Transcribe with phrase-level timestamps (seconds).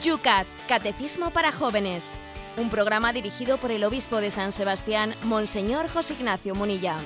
[0.00, 2.18] Yucat, Catecismo para Jóvenes.
[2.56, 6.96] Un programa dirigido por el obispo de San Sebastián, Monseñor José Ignacio Munilla.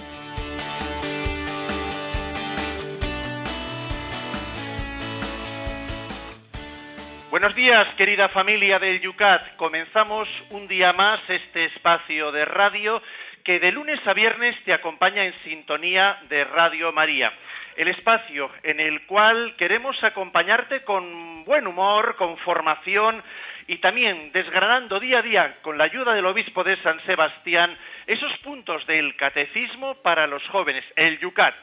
[7.31, 9.57] Buenos días, querida familia del Yucat.
[9.57, 13.03] Comenzamos un día más este espacio de radio
[13.43, 17.33] que de lunes a viernes te acompaña en sintonía de Radio María
[17.77, 23.23] el espacio en el cual queremos acompañarte con buen humor, con formación
[23.67, 28.37] y también desgranando día a día, con la ayuda del obispo de San Sebastián, esos
[28.39, 31.55] puntos del catecismo para los jóvenes, el Yucat.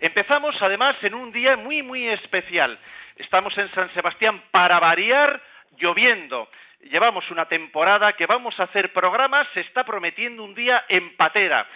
[0.00, 2.78] Empezamos además en un día muy, muy especial.
[3.16, 5.40] Estamos en San Sebastián para variar,
[5.78, 6.48] lloviendo.
[6.90, 11.66] Llevamos una temporada que vamos a hacer programas, se está prometiendo un día en patera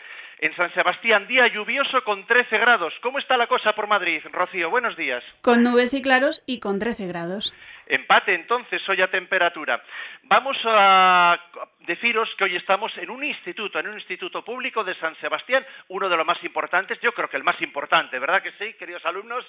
[0.42, 2.92] en San Sebastián, día lluvioso con 13 grados.
[3.00, 4.70] ¿Cómo está la cosa por Madrid, Rocío?
[4.70, 5.22] Buenos días.
[5.40, 7.54] Con nubes y claros y con 13 grados.
[7.86, 9.80] Empate entonces hoy a temperatura.
[10.24, 11.38] Vamos a
[11.86, 16.08] deciros que hoy estamos en un instituto, en un instituto público de San Sebastián, uno
[16.08, 19.46] de los más importantes, yo creo que el más importante, ¿verdad que sí, queridos alumnos?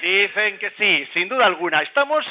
[0.00, 1.80] dicen que sí, sin duda alguna.
[1.82, 2.24] Estamos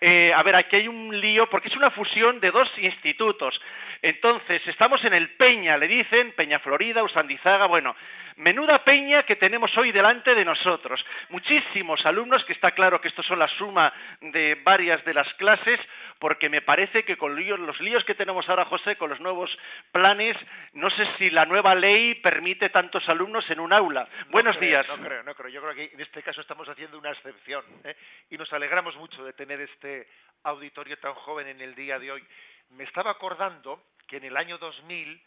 [0.00, 3.60] eh, a ver, aquí hay un lío porque es una fusión de dos institutos.
[4.02, 7.94] Entonces, estamos en el Peña, le dicen, Peña Florida, Usandizaga, bueno,
[8.38, 11.04] menuda peña que tenemos hoy delante de nosotros.
[11.28, 15.80] Muchísimos alumnos, que está claro que esto son la suma de varias de las clases,
[16.18, 19.50] porque me parece que con los líos que tenemos ahora, José, con los nuevos
[19.92, 20.36] planes,
[20.72, 24.08] no sé si la nueva ley permite tantos alumnos en un aula.
[24.30, 24.86] Buenos días.
[24.88, 25.48] No creo, no creo.
[25.48, 27.96] Yo creo que en este caso estamos haciendo una excepción ¿eh?
[28.30, 30.06] y nos alegramos mucho de tener este
[30.44, 32.24] auditorio tan joven en el día de hoy.
[32.70, 35.22] Me estaba acordando que en el año 2000,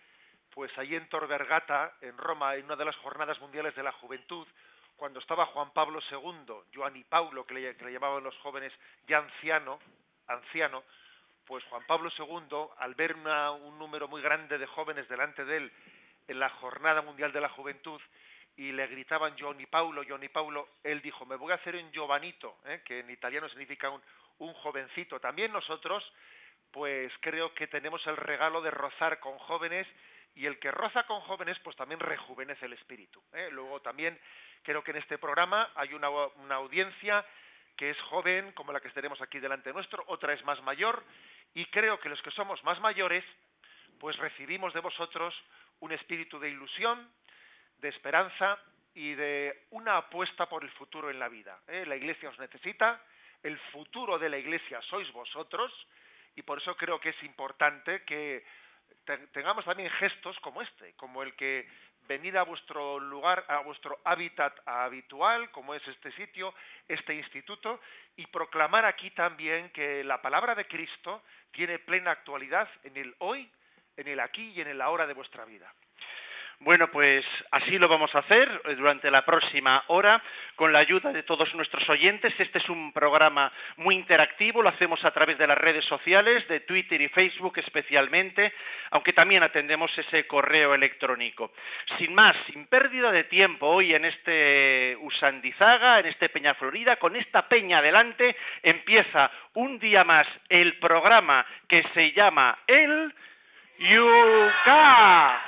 [0.53, 3.91] pues ahí en Tor Vergata, en Roma, en una de las jornadas mundiales de la
[3.93, 4.47] juventud,
[4.95, 8.71] cuando estaba Juan Pablo II, Joan Paulo, que le, llamaban los jóvenes
[9.07, 9.79] ya anciano,
[10.27, 10.83] anciano,
[11.45, 15.71] pues Juan Pablo II, al ver un número muy grande de jóvenes delante de él
[16.27, 17.99] en la Jornada Mundial de la Juventud,
[18.57, 22.57] y le gritaban Johnny Paulo, Johnny Paulo, él dijo, me voy a hacer un Giovanito,
[22.65, 22.81] ¿eh?
[22.85, 24.01] que en italiano significa un,
[24.39, 25.19] un jovencito.
[25.19, 26.03] También nosotros,
[26.71, 29.87] pues creo que tenemos el regalo de rozar con jóvenes
[30.35, 33.21] y el que roza con jóvenes, pues también rejuvenece el espíritu.
[33.33, 33.49] ¿eh?
[33.51, 34.17] Luego también
[34.63, 37.25] creo que en este programa hay una, una audiencia
[37.75, 41.03] que es joven, como la que estaremos aquí delante nuestro, otra es más mayor,
[41.53, 43.25] y creo que los que somos más mayores,
[43.99, 45.33] pues recibimos de vosotros
[45.79, 47.09] un espíritu de ilusión,
[47.79, 48.57] de esperanza
[48.93, 51.59] y de una apuesta por el futuro en la vida.
[51.67, 51.85] ¿eh?
[51.85, 53.01] La Iglesia os necesita,
[53.43, 55.71] el futuro de la Iglesia sois vosotros,
[56.35, 58.43] y por eso creo que es importante que
[59.31, 61.67] tengamos también gestos como este, como el que
[62.07, 66.53] venir a vuestro lugar, a vuestro hábitat habitual, como es este sitio,
[66.87, 67.79] este instituto,
[68.15, 73.49] y proclamar aquí también que la palabra de Cristo tiene plena actualidad en el hoy,
[73.97, 75.73] en el aquí y en el ahora de vuestra vida.
[76.63, 80.21] Bueno, pues así lo vamos a hacer durante la próxima hora
[80.55, 82.35] con la ayuda de todos nuestros oyentes.
[82.37, 86.59] Este es un programa muy interactivo, lo hacemos a través de las redes sociales, de
[86.59, 88.53] Twitter y Facebook especialmente,
[88.91, 91.51] aunque también atendemos ese correo electrónico.
[91.97, 97.15] Sin más, sin pérdida de tiempo, hoy en este Usandizaga, en este Peña Florida, con
[97.15, 103.11] esta peña adelante, empieza un día más el programa que se llama El
[103.79, 105.41] Yuca.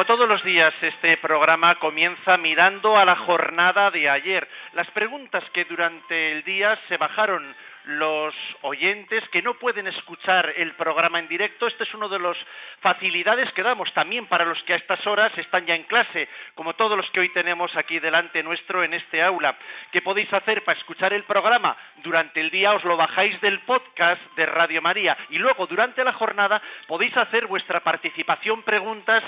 [0.00, 4.48] Como todos los días, este programa comienza mirando a la jornada de ayer.
[4.72, 7.54] Las preguntas que durante el día se bajaron
[7.90, 11.66] los oyentes que no pueden escuchar el programa en directo.
[11.66, 12.36] Esta es una de las
[12.80, 16.74] facilidades que damos también para los que a estas horas están ya en clase, como
[16.74, 19.56] todos los que hoy tenemos aquí delante nuestro en este aula.
[19.90, 21.76] ¿Qué podéis hacer para escuchar el programa?
[21.96, 26.12] Durante el día os lo bajáis del podcast de Radio María y luego durante la
[26.12, 29.24] jornada podéis hacer vuestra participación, preguntas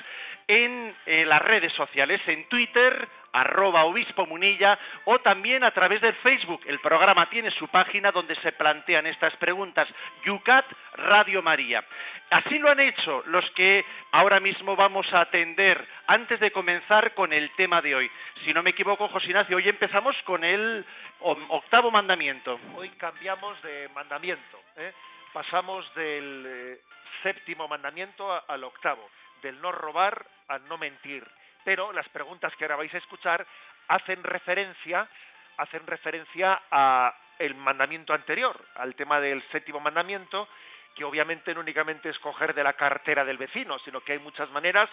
[0.47, 6.15] en eh, las redes sociales, en Twitter, arroba obispo munilla o también a través del
[6.17, 6.61] Facebook.
[6.67, 9.89] El programa tiene su página donde se plantean estas preguntas.
[10.25, 11.85] Yucat Radio María.
[12.31, 17.33] Así lo han hecho los que ahora mismo vamos a atender antes de comenzar con
[17.33, 18.11] el tema de hoy.
[18.45, 20.85] Si no me equivoco, José Ignacio, hoy empezamos con el
[21.21, 22.59] octavo mandamiento.
[22.77, 24.61] Hoy cambiamos de mandamiento.
[24.77, 24.93] ¿eh?
[25.33, 26.81] Pasamos del eh,
[27.23, 29.09] séptimo mandamiento al octavo,
[29.43, 31.27] del no robar al no mentir
[31.65, 33.47] pero las preguntas que ahora vais a escuchar
[33.89, 35.09] hacen referencia
[35.57, 40.49] hacen referencia a el mandamiento anterior, al tema del séptimo mandamiento,
[40.95, 44.51] que obviamente no únicamente es coger de la cartera del vecino, sino que hay muchas
[44.51, 44.89] maneras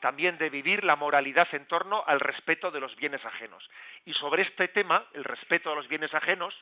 [0.00, 3.68] también de vivir la moralidad en torno al respeto de los bienes ajenos.
[4.04, 6.54] Y sobre este tema, el respeto a los bienes ajenos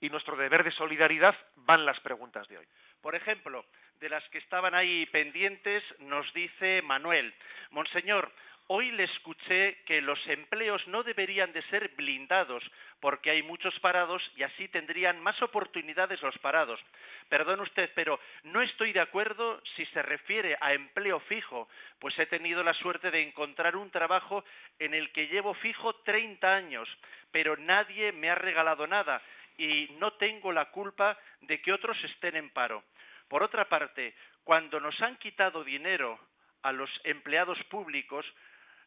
[0.00, 2.66] y nuestro deber de solidaridad, van las preguntas de hoy.
[3.00, 3.64] Por ejemplo,
[4.00, 7.32] de las que estaban ahí pendientes, nos dice Manuel,
[7.70, 8.30] Monseñor,
[8.66, 12.64] Hoy le escuché que los empleos no deberían de ser blindados
[12.98, 16.80] porque hay muchos parados y así tendrían más oportunidades los parados.
[17.28, 21.68] Perdón usted, pero no estoy de acuerdo si se refiere a empleo fijo,
[21.98, 24.42] pues he tenido la suerte de encontrar un trabajo
[24.78, 26.88] en el que llevo fijo 30 años,
[27.30, 29.20] pero nadie me ha regalado nada
[29.58, 32.82] y no tengo la culpa de que otros estén en paro.
[33.28, 36.18] Por otra parte, cuando nos han quitado dinero
[36.62, 38.24] a los empleados públicos,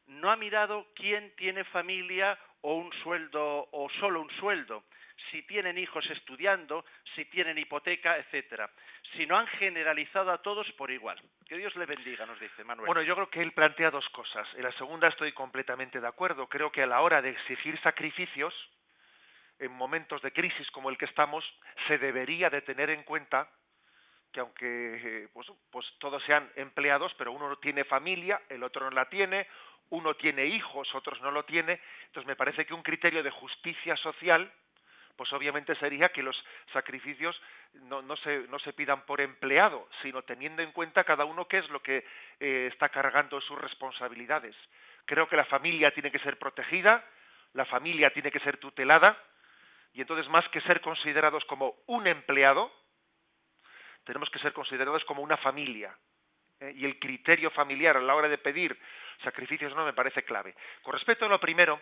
[0.07, 4.83] no ha mirado quién tiene familia o un sueldo o solo un sueldo,
[5.31, 8.69] si tienen hijos estudiando, si tienen hipoteca, etcétera.
[9.15, 11.19] Si no han generalizado a todos por igual.
[11.47, 12.87] Que Dios le bendiga, nos dice Manuel.
[12.87, 14.47] Bueno, yo creo que él plantea dos cosas.
[14.55, 16.47] En la segunda estoy completamente de acuerdo.
[16.47, 18.53] Creo que a la hora de exigir sacrificios,
[19.59, 21.43] en momentos de crisis como el que estamos,
[21.87, 23.49] se debería de tener en cuenta
[24.31, 28.89] que aunque eh, pues, pues todos sean empleados, pero uno no tiene familia, el otro
[28.89, 29.47] no la tiene,
[29.89, 33.95] uno tiene hijos, otros no lo tiene, entonces me parece que un criterio de justicia
[33.97, 34.51] social,
[35.15, 36.35] pues obviamente sería que los
[36.73, 37.39] sacrificios
[37.73, 41.59] no, no, se, no se pidan por empleado, sino teniendo en cuenta cada uno qué
[41.59, 42.05] es lo que
[42.39, 44.55] eh, está cargando sus responsabilidades.
[45.05, 47.03] Creo que la familia tiene que ser protegida,
[47.53, 49.17] la familia tiene que ser tutelada,
[49.93, 52.71] y entonces más que ser considerados como un empleado,
[54.03, 55.95] tenemos que ser considerados como una familia.
[56.59, 56.73] ¿eh?
[56.75, 58.77] y el criterio familiar a la hora de pedir
[59.23, 60.55] sacrificios no me parece clave.
[60.81, 61.79] Con respecto a lo primero,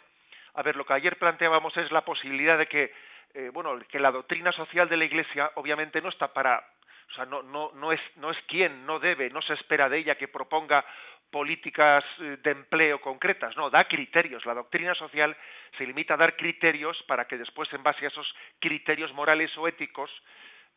[0.53, 2.93] a ver, lo que ayer planteábamos es la posibilidad de que,
[3.33, 6.63] eh, bueno, que la doctrina social de la Iglesia obviamente no está para,
[7.09, 9.97] o sea, no, no, no es, no es quien, no debe, no se espera de
[9.97, 10.85] ella que proponga
[11.29, 14.45] políticas eh, de empleo concretas, no, da criterios.
[14.45, 15.35] La doctrina social
[15.77, 19.67] se limita a dar criterios para que después, en base a esos criterios morales o
[19.67, 20.09] éticos,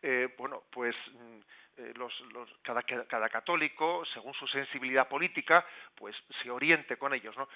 [0.03, 1.39] eh, bueno, pues mm,
[1.79, 2.13] eh, los,
[2.63, 5.65] cada, cada, católico, según su sensibilidad política,
[5.95, 7.49] pues se oriente con ellos, ¿no?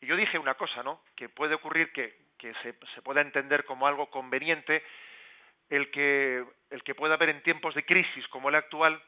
[0.00, 1.00] Y yo dije una cosa, ¿no?
[1.16, 4.84] Que puede ocurrir que, que se, se, pueda entender como algo conveniente
[5.70, 9.02] el que, el que pueda haber en tiempos de crisis como el actual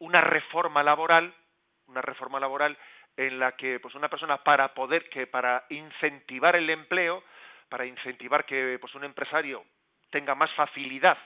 [0.00, 1.34] una reforma laboral,
[1.86, 2.76] una reforma laboral
[3.16, 7.24] en la que pues una persona para poder que para incentivar el empleo,
[7.68, 9.64] para incentivar que pues un empresario
[10.10, 11.18] tenga más facilidad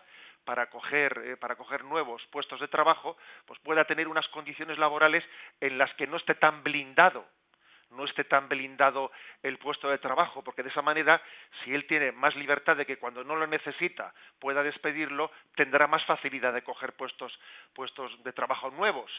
[0.45, 3.17] para coger, eh, para coger nuevos puestos de trabajo,
[3.47, 5.25] pues pueda tener unas condiciones laborales
[5.61, 7.25] en las que no esté tan blindado
[7.93, 9.11] no esté tan blindado
[9.43, 11.21] el puesto de trabajo, porque de esa manera,
[11.63, 16.05] si él tiene más libertad de que cuando no lo necesita pueda despedirlo, tendrá más
[16.05, 17.39] facilidad de coger puestos,
[17.75, 19.11] puestos de trabajo nuevos.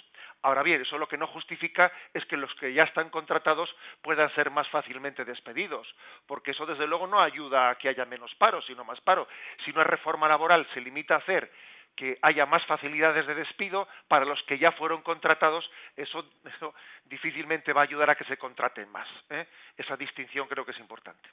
[0.41, 4.33] Ahora bien, eso lo que no justifica es que los que ya están contratados puedan
[4.35, 5.87] ser más fácilmente despedidos,
[6.27, 9.27] porque eso desde luego no ayuda a que haya menos paro, sino más paro.
[9.63, 11.51] Si una reforma laboral se limita a hacer
[11.95, 16.25] que haya más facilidades de despido para los que ya fueron contratados, eso,
[17.05, 19.07] difícilmente va a ayudar a que se contraten más.
[19.29, 19.45] ¿eh?
[19.77, 21.29] Esa distinción creo que es importante.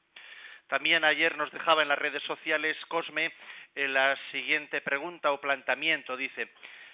[0.68, 3.32] También ayer nos dejaba en las redes sociales Cosme
[3.74, 6.16] eh, la siguiente pregunta o planteamiento.
[6.16, 6.48] Dice,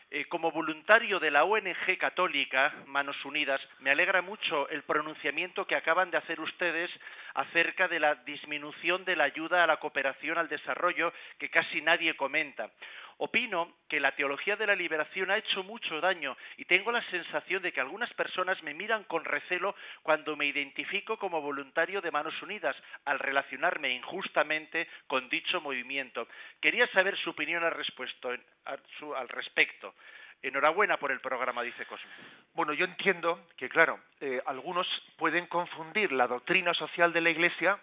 [0.09, 5.75] eh, como voluntario de la ONG católica Manos Unidas, me alegra mucho el pronunciamiento que
[5.75, 6.89] acaban de hacer ustedes
[7.35, 12.15] acerca de la disminución de la ayuda a la cooperación al desarrollo que casi nadie
[12.15, 12.71] comenta.
[13.19, 17.63] Opino que la teología de la liberación ha hecho mucho daño y tengo la sensación
[17.63, 22.35] de que algunas personas me miran con recelo cuando me identifico como voluntario de Manos
[22.43, 26.29] Unidas al relacionarme injustamente con dicho movimiento.
[26.61, 29.95] Quería saber su opinión al, respecto.
[30.43, 32.11] Enhorabuena por el programa, dice Cosme.
[32.53, 37.79] Bueno, yo entiendo que, claro, eh, algunos pueden confundir la doctrina social de la Iglesia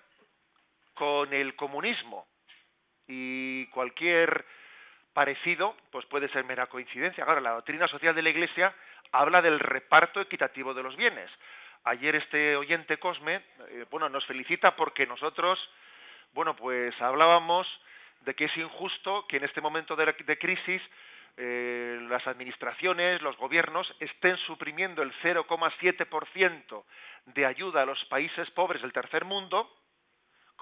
[0.94, 2.28] con el comunismo
[3.08, 4.46] y cualquier
[5.14, 7.24] parecido, pues puede ser mera coincidencia.
[7.24, 8.74] Ahora, la doctrina social de la Iglesia
[9.12, 11.30] habla del reparto equitativo de los bienes.
[11.86, 15.60] Ayer este oyente Cosme, eh, bueno, nos felicita porque nosotros,
[16.34, 17.68] bueno, pues hablábamos
[18.22, 20.82] de que es injusto que en este momento de, de crisis
[21.36, 26.84] eh, las administraciones, los gobiernos estén suprimiendo el 0,7%
[27.26, 29.70] de ayuda a los países pobres del tercer mundo.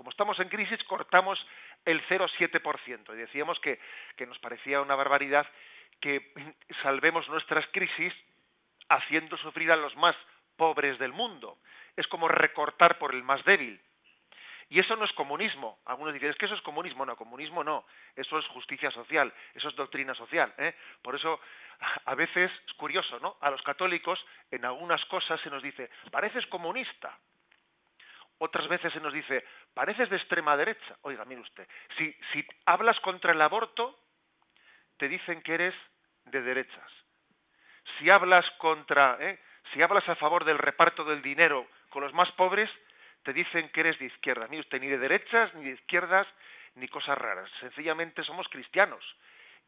[0.02, 1.38] Como estamos en crisis, cortamos
[1.86, 3.14] el 0,7%.
[3.14, 3.80] Y decíamos que,
[4.26, 5.46] nos parecía una barbaridad
[6.00, 6.34] que
[6.82, 8.12] salvemos nuestras crisis
[8.90, 10.16] haciendo sufrir a los más
[10.58, 11.60] pobres del mundo.
[11.96, 13.80] Es como recortar por el más débil.
[14.70, 15.78] Y eso no es comunismo.
[15.86, 17.06] Algunos dicen, es que eso es comunismo.
[17.06, 17.86] No, comunismo no.
[18.16, 20.52] Eso es justicia social, eso es doctrina social.
[20.58, 20.74] ¿eh?
[21.04, 21.40] Por eso,
[22.06, 23.38] a veces es curioso, ¿no?
[23.40, 27.20] A los católicos, en algunas cosas se nos dice, pareces comunista.
[28.44, 29.46] Otras veces se nos dice,
[29.76, 30.98] pareces de extrema derecha.
[31.04, 33.96] Oiga, mire usted, si, si hablas contra el aborto,
[34.98, 35.76] te dicen que eres
[36.26, 36.92] de derechas.
[38.00, 39.40] Si hablas contra, ¿eh?
[39.72, 42.68] si hablas a favor del reparto del dinero con los más pobres,
[43.22, 44.50] te dicen que eres de izquierdas.
[44.50, 46.26] Mire usted, ni de derechas, ni de izquierdas,
[46.74, 47.48] ni cosas raras.
[47.60, 49.06] Sencillamente somos cristianos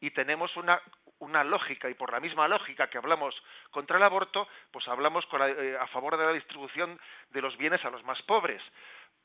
[0.04, 0.82] y tenemos una,
[1.20, 3.34] una lógica, y por la misma lógica que hablamos
[3.72, 7.90] contra el aborto, pues hablamos eh, a favor de la distribución de los bienes a
[7.90, 8.62] los más pobres,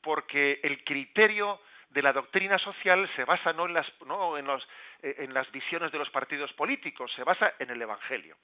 [0.01, 1.59] porque el criterio
[1.89, 4.65] de la doctrina social se basa no en las, no en, los,
[5.01, 8.37] eh, en las visiones de los partidos políticos, se basa en el Evangelio.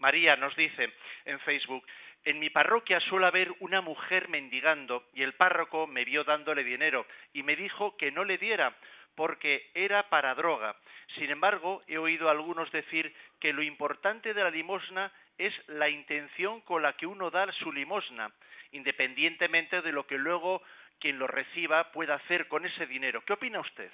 [0.00, 0.92] María nos dice
[1.24, 1.86] en Facebook,
[2.24, 7.06] en mi parroquia suele haber una mujer mendigando y el párroco me vio dándole dinero
[7.32, 8.76] y me dijo que no le diera
[9.20, 10.74] porque era para droga.
[11.16, 15.90] Sin embargo, he oído a algunos decir que lo importante de la limosna es la
[15.90, 18.32] intención con la que uno da su limosna,
[18.72, 20.62] independientemente de lo que luego
[20.98, 23.22] quien lo reciba pueda hacer con ese dinero.
[23.26, 23.90] ¿Qué opina usted?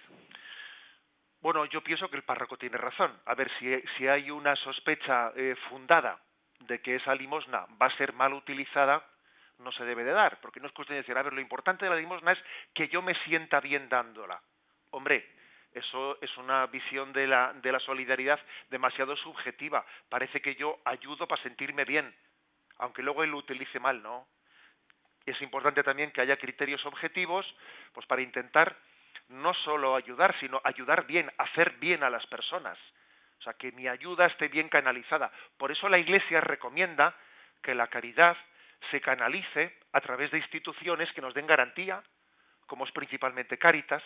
[1.41, 3.13] Bueno, yo pienso que el párroco tiene razón.
[3.25, 6.21] A ver, si, hay una sospecha eh, fundada
[6.61, 9.05] de que esa limosna va a ser mal utilizada,
[9.59, 11.85] no se debe de dar, porque no es cuestión de decir, a ver, lo importante
[11.85, 12.39] de la limosna es
[12.73, 14.41] que yo me sienta bien dándola.
[14.91, 15.27] Hombre,
[15.73, 18.41] eso es una visión de la, de la solidaridad
[18.71, 19.85] demasiado subjetiva.
[20.09, 22.15] Parece que yo ayudo para sentirme bien,
[22.79, 24.27] aunque luego él lo utilice mal, ¿no?
[25.27, 27.45] Es importante también que haya criterios objetivos,
[27.93, 28.77] pues para intentar
[29.29, 32.79] no solo ayudar, sino ayudar bien, hacer bien a las personas.
[33.39, 35.31] O sea, que mi ayuda esté bien canalizada.
[35.59, 37.15] Por eso la Iglesia recomienda
[37.63, 38.37] que la caridad
[38.91, 42.03] se canalice a través de instituciones que nos den garantía,
[42.67, 44.03] como es principalmente Cáritas,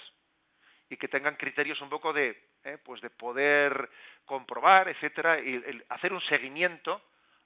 [0.91, 3.89] y que tengan criterios un poco de, eh, pues de poder
[4.25, 7.01] comprobar, etcétera, y hacer un seguimiento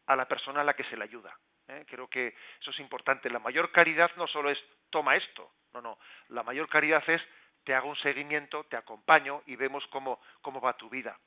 [0.06, 1.38] a la persona a la que se le ayuda.
[1.68, 1.84] ¿eh?
[1.88, 3.28] Creo que eso es importante.
[3.30, 4.58] La mayor caridad no solo es
[4.90, 5.98] toma esto, no, no.
[6.28, 7.22] La mayor caridad es
[7.64, 11.18] te hago un seguimiento, te acompaño y vemos cómo, cómo va tu vida.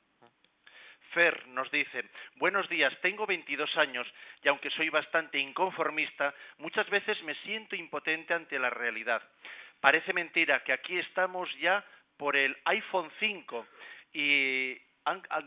[1.12, 4.06] Fer nos dice, buenos días, tengo 22 años
[4.42, 9.22] y aunque soy bastante inconformista, muchas veces me siento impotente ante la realidad.
[9.80, 11.84] Parece mentira que aquí estamos ya
[12.18, 13.66] por el iPhone 5
[14.12, 14.76] y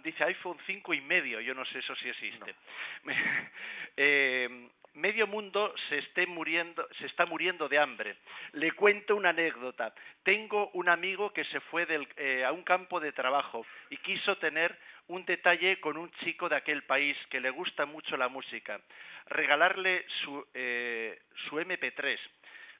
[0.03, 2.55] dice iPhone 5 y medio, yo no sé eso si existe.
[3.97, 8.17] eh, medio mundo se, esté muriendo, se está muriendo de hambre.
[8.53, 9.93] Le cuento una anécdota.
[10.23, 11.87] Tengo un amigo que se fue
[12.17, 16.55] eh, a un campo de trabajo y quiso tener un detalle con un chico de
[16.55, 18.79] aquel país que le gusta mucho la música.
[19.27, 22.17] Regalarle su, eh, su MP3.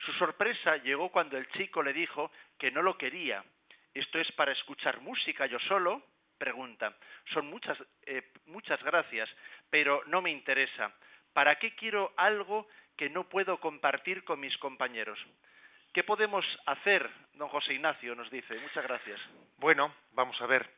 [0.05, 3.43] Su sorpresa llegó cuando el chico le dijo que no lo quería.
[3.93, 6.01] ¿Esto es para escuchar música yo solo?
[6.37, 6.95] Pregunta.
[7.33, 9.29] Son muchas, eh, muchas gracias,
[9.69, 10.91] pero no me interesa.
[11.33, 12.67] ¿Para qué quiero algo
[12.97, 15.19] que no puedo compartir con mis compañeros?
[15.93, 18.15] ¿Qué podemos hacer, don José Ignacio?
[18.15, 18.57] Nos dice.
[18.59, 19.19] Muchas gracias.
[19.57, 20.69] Bueno, vamos a ver.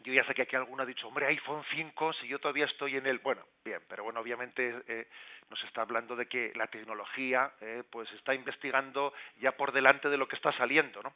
[0.00, 2.96] Yo ya sé que aquí alguno ha dicho, hombre, iPhone 5, si yo todavía estoy
[2.96, 3.18] en el...
[3.18, 5.08] Bueno, bien, pero bueno, obviamente eh,
[5.50, 10.16] nos está hablando de que la tecnología eh, pues está investigando ya por delante de
[10.16, 11.14] lo que está saliendo, ¿no?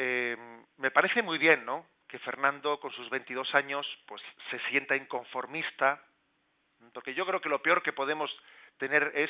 [0.00, 0.36] Eh,
[0.76, 1.84] me parece muy bien, ¿no?
[2.06, 6.00] Que Fernando, con sus 22 años, pues se sienta inconformista,
[6.94, 8.30] porque yo creo que lo peor que podemos
[8.78, 9.28] tener es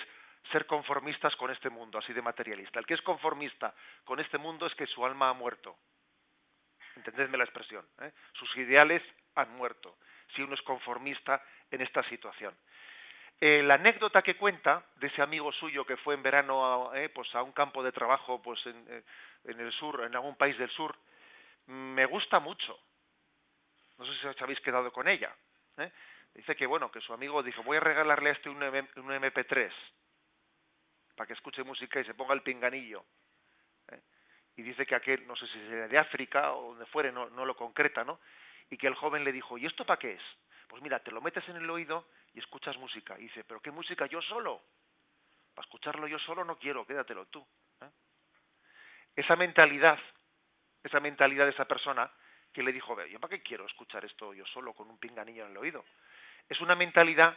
[0.53, 2.79] ser conformistas con este mundo, así de materialista.
[2.79, 5.75] El que es conformista con este mundo es que su alma ha muerto.
[6.97, 7.87] Entendedme la expresión.
[8.03, 8.13] ¿eh?
[8.35, 9.03] Sus ideales
[9.37, 9.97] han muerto
[10.37, 12.55] si uno es conformista en esta situación.
[13.41, 17.09] Eh, la anécdota que cuenta de ese amigo suyo que fue en verano a, eh,
[17.09, 19.05] pues a un campo de trabajo pues en, eh,
[19.45, 20.97] en, el sur, en algún país del sur,
[21.67, 22.79] me gusta mucho.
[23.99, 25.35] No sé si os habéis quedado con ella.
[25.79, 25.91] ¿eh?
[26.35, 29.73] Dice que bueno, que su amigo dijo, voy a regalarle a este un, un MP3
[31.17, 33.05] para que escuche música y se ponga el pinganillo.
[33.89, 34.01] ¿eh?
[34.57, 37.45] Y dice que aquel, no sé si es de África o donde fuere, no, no
[37.45, 38.21] lo concreta, ¿no?
[38.71, 40.23] Y que el joven le dijo, ¿y esto para qué es?
[40.69, 43.19] Pues mira, te lo metes en el oído y escuchas música.
[43.19, 44.07] Y dice, ¿pero qué música?
[44.07, 44.63] Yo solo.
[45.55, 47.45] Para escucharlo yo solo no quiero, quédatelo tú.
[47.81, 47.91] ¿eh?
[49.19, 49.99] Esa mentalidad,
[50.83, 52.11] esa mentalidad de esa persona
[52.53, 55.51] que le dijo, ¿yo para qué quiero escuchar esto yo solo con un pinganillo en
[55.51, 55.85] el oído?
[56.49, 57.37] es una mentalidad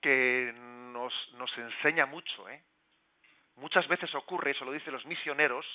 [0.00, 2.48] que nos, nos enseña mucho.
[2.48, 2.62] ¿eh?
[3.56, 5.66] Muchas veces ocurre, eso lo dicen los misioneros,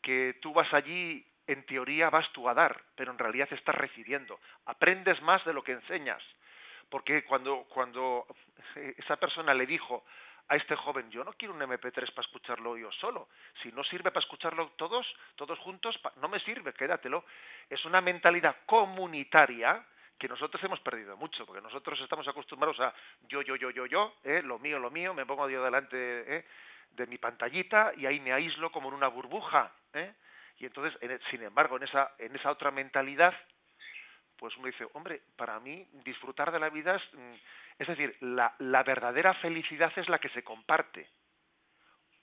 [0.00, 4.40] que tú vas allí, en teoría vas tú a dar, pero en realidad estás recibiendo.
[4.66, 6.22] Aprendes más de lo que enseñas.
[6.88, 8.26] Porque cuando, cuando
[8.74, 10.04] esa persona le dijo
[10.52, 13.28] a este joven, yo no quiero un MP3 para escucharlo yo solo.
[13.62, 17.24] Si no sirve para escucharlo todos, todos juntos, no me sirve, quédatelo.
[17.70, 19.82] Es una mentalidad comunitaria
[20.18, 22.92] que nosotros hemos perdido mucho, porque nosotros estamos acostumbrados a
[23.28, 24.42] yo, yo, yo, yo, yo, ¿eh?
[24.42, 26.44] lo mío, lo mío, me pongo yo delante ¿eh?
[26.90, 29.72] de mi pantallita y ahí me aíslo como en una burbuja.
[29.94, 30.12] ¿eh?
[30.58, 33.32] Y entonces, sin embargo, en esa, en esa otra mentalidad,
[34.36, 37.34] pues uno dice, hombre, para mí disfrutar de la vida es, mm,
[37.82, 41.08] es decir, la, la verdadera felicidad es la que se comparte.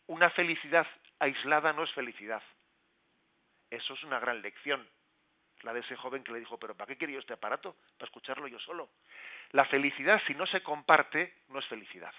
[0.08, 0.88] Una felicidad
[1.20, 2.42] aislada no es felicidad.
[3.70, 4.88] Eso es una gran lección
[5.64, 7.76] la de ese joven que le dijo, pero ¿para qué quería este aparato?
[7.98, 8.90] Para escucharlo yo solo.
[9.52, 12.14] La felicidad, si no se comparte, no es felicidad.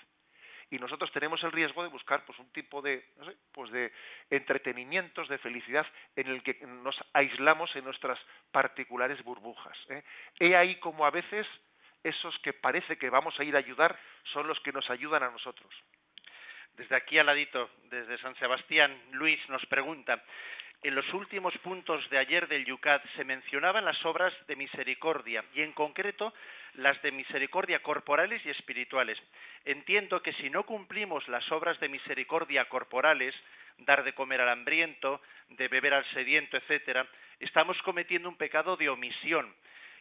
[0.70, 3.92] Y nosotros tenemos el riesgo de buscar pues un tipo de, no sé, pues de
[4.30, 8.18] entretenimientos, de felicidad, en el que nos aislamos en nuestras
[8.52, 9.76] particulares burbujas.
[9.88, 10.04] ¿eh?
[10.38, 11.46] He ahí como a veces
[12.02, 13.98] esos que parece que vamos a ir a ayudar
[14.32, 15.72] son los que nos ayudan a nosotros.
[16.74, 20.22] Desde aquí al ladito, desde San Sebastián, Luis nos pregunta,
[20.82, 25.60] en los últimos puntos de ayer del Yucat se mencionaban las obras de misericordia y
[25.60, 26.32] en concreto
[26.74, 29.18] las de misericordia corporales y espirituales.
[29.66, 33.34] Entiendo que si no cumplimos las obras de misericordia corporales,
[33.76, 37.06] dar de comer al hambriento, de beber al sediento, etcétera,
[37.40, 39.54] estamos cometiendo un pecado de omisión.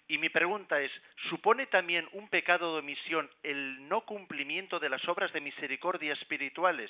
[0.10, 0.92] Y mi pregunta es,
[1.30, 6.90] ¿supone también un pecado de omisión el no cumplimiento de las obras de misericordia espirituales?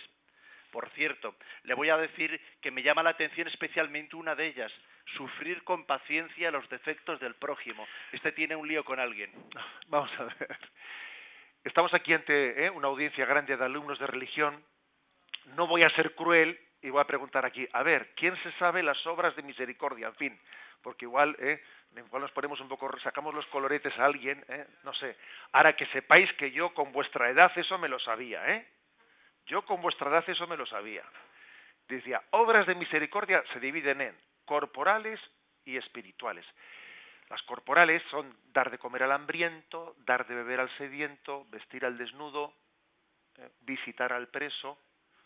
[0.72, 4.72] Por cierto, le voy a decir que me llama la atención especialmente una de ellas,
[5.18, 7.86] sufrir con paciencia los defectos del prójimo.
[8.14, 9.30] Este tiene un lío con alguien.
[9.88, 10.58] Vamos a ver.
[11.66, 12.70] Estamos aquí ante ¿eh?
[12.70, 14.64] una audiencia grande de alumnos de religión.
[15.58, 18.82] No voy a ser cruel y voy a preguntar aquí, a ver, ¿quién se sabe
[18.82, 20.08] las obras de misericordia?
[20.08, 20.40] En fin,
[20.82, 21.62] porque igual, ¿eh?
[21.96, 24.66] igual nos ponemos un poco, sacamos los coloretes a alguien, ¿eh?
[24.84, 25.18] no sé.
[25.52, 28.68] Ahora que sepáis que yo con vuestra edad eso me lo sabía, ¿eh?
[29.46, 31.04] Yo con vuestra edad eso me lo sabía.
[31.88, 35.20] Decía, obras de misericordia se dividen en corporales
[35.66, 36.46] y espirituales.
[37.30, 41.98] Las corporales son dar de comer al hambriento, dar de beber al sediento, vestir al
[41.98, 42.54] desnudo,
[43.38, 44.78] eh, visitar al preso,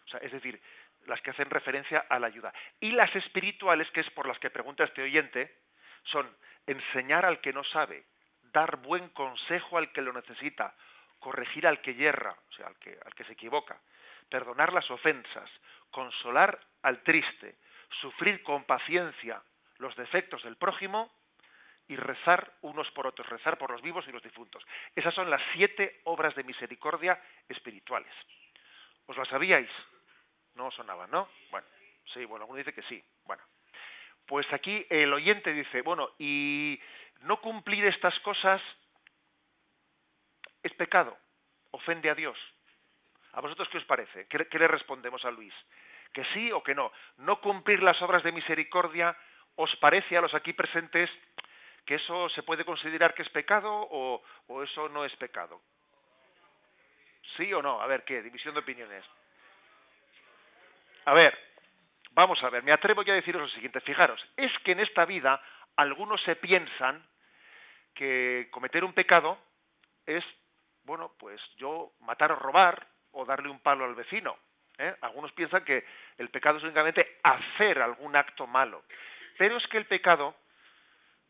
[0.05, 0.59] o sea, es decir,
[1.07, 2.53] las que hacen referencia a la ayuda.
[2.79, 5.55] Y las espirituales, que es por las que pregunta este oyente,
[6.03, 6.29] son
[6.67, 8.05] enseñar al que no sabe,
[8.51, 10.73] dar buen consejo al que lo necesita,
[11.19, 13.79] corregir al que yerra, o sea, al que, al que se equivoca,
[14.29, 15.49] perdonar las ofensas,
[15.89, 17.55] consolar al triste,
[18.01, 19.41] sufrir con paciencia
[19.77, 21.11] los defectos del prójimo
[21.87, 24.65] y rezar unos por otros, rezar por los vivos y los difuntos.
[24.95, 28.13] Esas son las siete obras de misericordia espirituales.
[29.05, 29.69] ¿Os las sabíais?
[30.55, 31.27] No sonaban, ¿no?
[31.51, 31.67] Bueno,
[32.13, 33.03] sí, bueno, alguno dice que sí.
[33.25, 33.43] Bueno,
[34.25, 36.79] pues aquí el oyente dice, bueno, y
[37.21, 38.61] no cumplir estas cosas
[40.61, 41.17] es pecado,
[41.71, 42.37] ofende a Dios.
[43.33, 44.27] ¿A vosotros qué os parece?
[44.27, 45.53] ¿Qué, le respondemos a Luis?
[46.13, 46.91] ¿Que sí o que no?
[47.17, 49.15] ¿No cumplir las obras de misericordia
[49.55, 51.09] os parece a los aquí presentes
[51.85, 55.61] que eso se puede considerar que es pecado o, o eso no es pecado?
[57.35, 57.81] ¿Sí o no?
[57.81, 58.21] A ver, ¿qué?
[58.21, 59.03] División de opiniones.
[61.05, 61.37] A ver,
[62.11, 63.81] vamos a ver, me atrevo ya a deciros lo siguiente.
[63.81, 65.41] Fijaros, es que en esta vida
[65.75, 67.03] algunos se piensan
[67.93, 69.37] que cometer un pecado
[70.05, 70.23] es,
[70.83, 74.37] bueno, pues yo matar o robar, o darle un palo al vecino.
[74.77, 74.95] ¿eh?
[75.01, 75.85] Algunos piensan que
[76.17, 78.83] el pecado es únicamente hacer algún acto malo.
[79.37, 80.35] Pero es que el pecado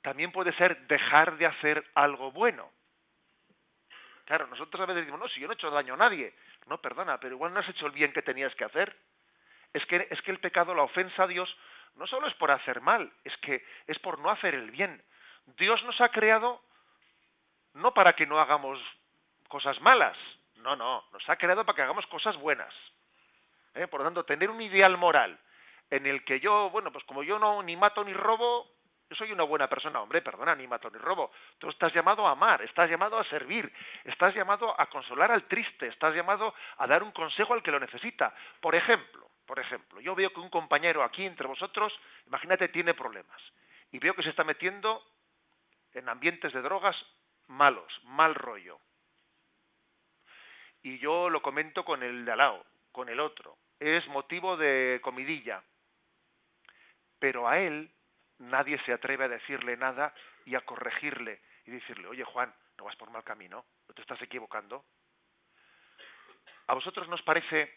[0.02, 2.72] también puede ser dejar de hacer algo bueno.
[4.26, 6.34] Claro, nosotros a veces decimos, no, si yo no he hecho daño a nadie.
[6.68, 8.96] No, perdona, pero igual no has hecho el bien que tenías que hacer.
[9.74, 11.56] Es que, es que el pecado, la ofensa a Dios,
[11.96, 15.02] no solo es por hacer mal, es que es por no hacer el bien.
[15.58, 16.62] Dios nos ha creado
[17.74, 18.80] no para que no hagamos
[19.48, 20.18] cosas malas,
[20.58, 22.74] no, no, nos ha creado para que hagamos cosas buenas.
[23.76, 23.88] ¿eh?
[23.88, 25.38] Por lo tanto, tener un ideal moral
[25.90, 28.68] en el que yo, bueno, pues como yo no ni mato ni robo,
[29.10, 31.32] yo soy una buena persona, hombre, perdona, ni mato ni robo.
[31.60, 33.72] Tú estás llamado a amar, estás llamado a servir,
[34.06, 37.80] estás llamado a consolar al triste, estás llamado a dar un consejo al que lo
[37.80, 38.34] necesita.
[38.60, 41.94] Por ejemplo, por ejemplo, yo veo que un compañero aquí entre vosotros,
[42.28, 43.42] imagínate, tiene problemas
[43.92, 45.04] y veo que se está metiendo
[45.94, 46.96] en ambientes de drogas
[47.48, 48.80] malos, mal rollo
[50.84, 53.58] y yo lo comento con el de al lado, con el otro.
[53.80, 55.64] Es motivo de comidilla.
[57.20, 57.90] Pero a él
[58.40, 60.14] nadie se atreve a decirle nada
[60.46, 64.22] y a corregirle y decirle, oye Juan, no vas por mal camino, no te estás
[64.22, 64.84] equivocando.
[66.68, 67.74] ¿A vosotros nos parece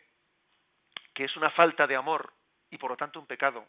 [1.16, 2.34] que es una falta de amor
[2.70, 3.66] y por lo tanto un pecado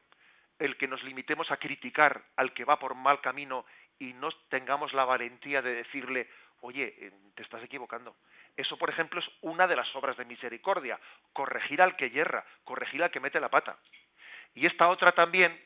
[0.59, 3.65] el que nos limitemos a criticar al que va por mal camino
[3.99, 6.29] y no tengamos la valentía de decirle,
[6.61, 8.17] oye, eh, te estás equivocando.
[8.57, 10.99] Eso, por ejemplo, es una de las obras de misericordia,
[11.31, 13.77] corregir al que yerra, corregir al que mete la pata.
[14.55, 15.57] Y esta otra también,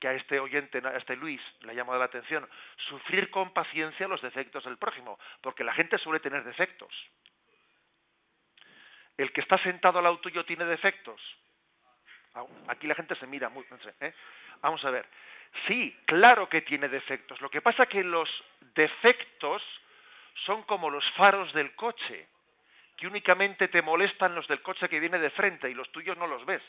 [0.00, 2.46] que a este oyente, a este Luis, le ha llamado la atención,
[2.88, 6.92] sufrir con paciencia los defectos del prójimo, porque la gente suele tener defectos.
[9.18, 11.20] El que está sentado al lado tuyo tiene defectos.
[12.68, 13.50] Aquí la gente se mira.
[14.00, 14.14] ¿eh?
[14.62, 15.06] Vamos a ver.
[15.66, 17.40] Sí, claro que tiene defectos.
[17.40, 18.28] Lo que pasa es que los
[18.74, 19.62] defectos
[20.46, 22.28] son como los faros del coche,
[22.96, 26.26] que únicamente te molestan los del coche que viene de frente y los tuyos no
[26.26, 26.62] los ves.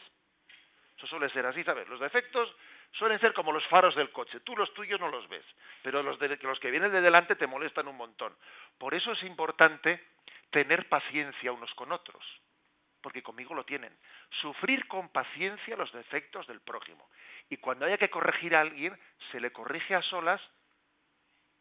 [0.98, 1.88] Eso suele ser así, ¿sabes?
[1.88, 2.54] Los defectos
[2.94, 4.40] suelen ser como los faros del coche.
[4.42, 5.46] Tú los tuyos no los ves,
[5.82, 8.36] pero los, de, los que vienen de delante te molestan un montón.
[8.78, 10.04] Por eso es importante
[10.52, 12.24] tener paciencia unos con otros,
[13.02, 13.96] porque conmigo lo tienen.
[14.42, 17.10] Sufrir con paciencia los defectos del prójimo.
[17.50, 18.98] Y cuando haya que corregir a alguien,
[19.32, 20.42] se le corrige a solas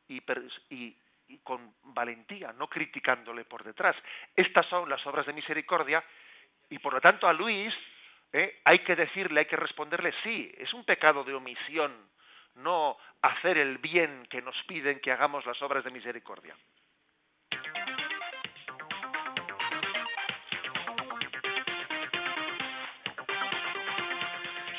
[0.09, 0.23] y,
[0.71, 0.97] y,
[1.43, 3.97] con valentía, no criticándole por detrás.
[4.35, 6.03] Estas son las obras de misericordia
[6.71, 7.75] y por lo tanto a Luis
[8.33, 8.61] ¿eh?
[8.65, 11.93] hay que decirle, hay que responderle, sí, es un pecado de omisión
[12.59, 16.57] no hacer el bien que nos piden que hagamos las obras de misericordia.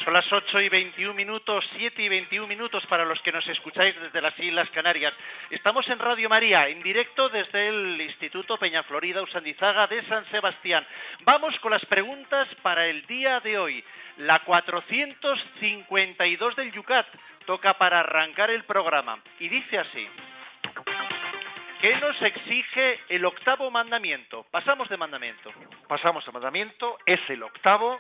[0.10, 3.93] Son las 8 y 21 minutos, 7 y 21 minutos para los que nos escucháis
[4.02, 5.13] desde las Islas Canarias.
[5.52, 10.84] Estamos en Radio María, en directo desde el Instituto Peña Florida Usandizaga de San Sebastián.
[11.26, 13.84] Vamos con las preguntas para el día de hoy.
[14.17, 17.06] La 452 del Yucat
[17.45, 20.08] toca para arrancar el programa y dice así.
[21.82, 24.48] ¿Qué nos exige el octavo mandamiento?
[24.50, 25.52] Pasamos de mandamiento.
[25.88, 28.00] Pasamos de mandamiento, es el octavo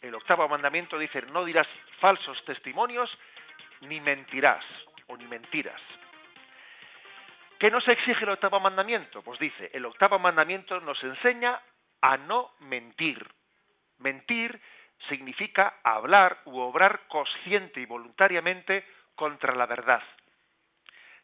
[0.00, 1.66] el octavo mandamiento dice, no dirás
[2.00, 3.10] falsos testimonios,
[3.82, 4.64] ni mentirás,
[5.08, 5.80] o ni mentiras.
[7.58, 9.22] ¿Qué nos exige el octavo mandamiento?
[9.22, 11.60] Pues dice, el octavo mandamiento nos enseña
[12.00, 13.26] a no mentir.
[13.98, 14.58] Mentir
[15.08, 20.02] significa hablar u obrar consciente y voluntariamente contra la verdad.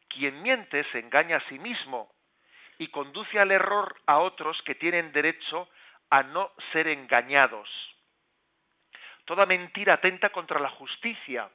[0.08, 2.10] Quien miente se engaña a sí mismo
[2.78, 5.68] y conduce al error a otros que tienen derecho
[6.10, 7.68] a no ser engañados.
[9.26, 11.50] Toda mentira atenta contra la justicia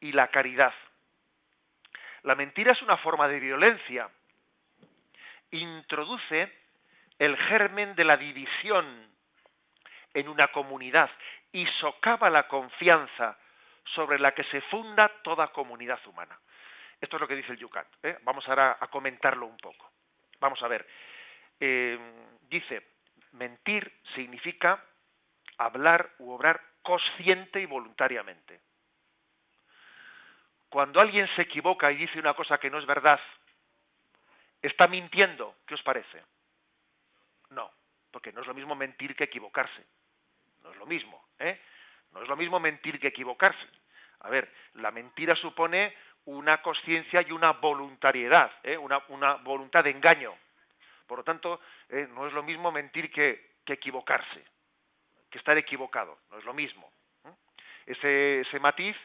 [0.00, 0.72] y la caridad.
[2.22, 4.08] La mentira es una forma de violencia.
[5.50, 6.50] Introduce
[7.18, 9.08] el germen de la división
[10.14, 11.10] en una comunidad
[11.52, 13.38] y socava la confianza
[13.94, 16.38] sobre la que se funda toda comunidad humana.
[16.98, 17.86] Esto es lo que dice el Yucat.
[18.02, 18.18] ¿eh?
[18.22, 19.90] Vamos ahora a comentarlo un poco.
[20.40, 20.86] Vamos a ver.
[21.60, 21.98] Eh,
[22.48, 22.88] dice,
[23.32, 24.82] mentir significa
[25.58, 28.60] hablar u obrar consciente y voluntariamente.
[30.68, 33.20] Cuando alguien se equivoca y dice una cosa que no es verdad,
[34.60, 35.54] está mintiendo.
[35.66, 36.24] ¿Qué os parece?
[37.50, 37.70] No,
[38.10, 39.86] porque no es lo mismo mentir que equivocarse.
[40.64, 41.60] No es lo mismo, ¿eh?
[42.10, 43.68] No es lo mismo mentir que equivocarse.
[44.20, 48.76] A ver, la mentira supone una conciencia y una voluntariedad, ¿eh?
[48.76, 50.34] una, una, voluntad de engaño.
[51.06, 52.08] Por lo tanto, ¿eh?
[52.10, 54.44] no es lo mismo mentir que, que equivocarse
[55.30, 56.90] que estar equivocado, no es lo mismo.
[57.86, 58.96] Ese, ese matiz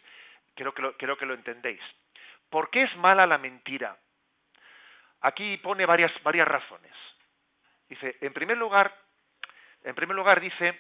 [0.56, 1.82] creo que, lo, creo que lo entendéis.
[2.50, 3.98] ¿Por qué es mala la mentira?
[5.22, 6.94] Aquí pone varias, varias razones.
[7.90, 8.96] Dice, en primer lugar,
[9.84, 10.80] en primer lugar dice,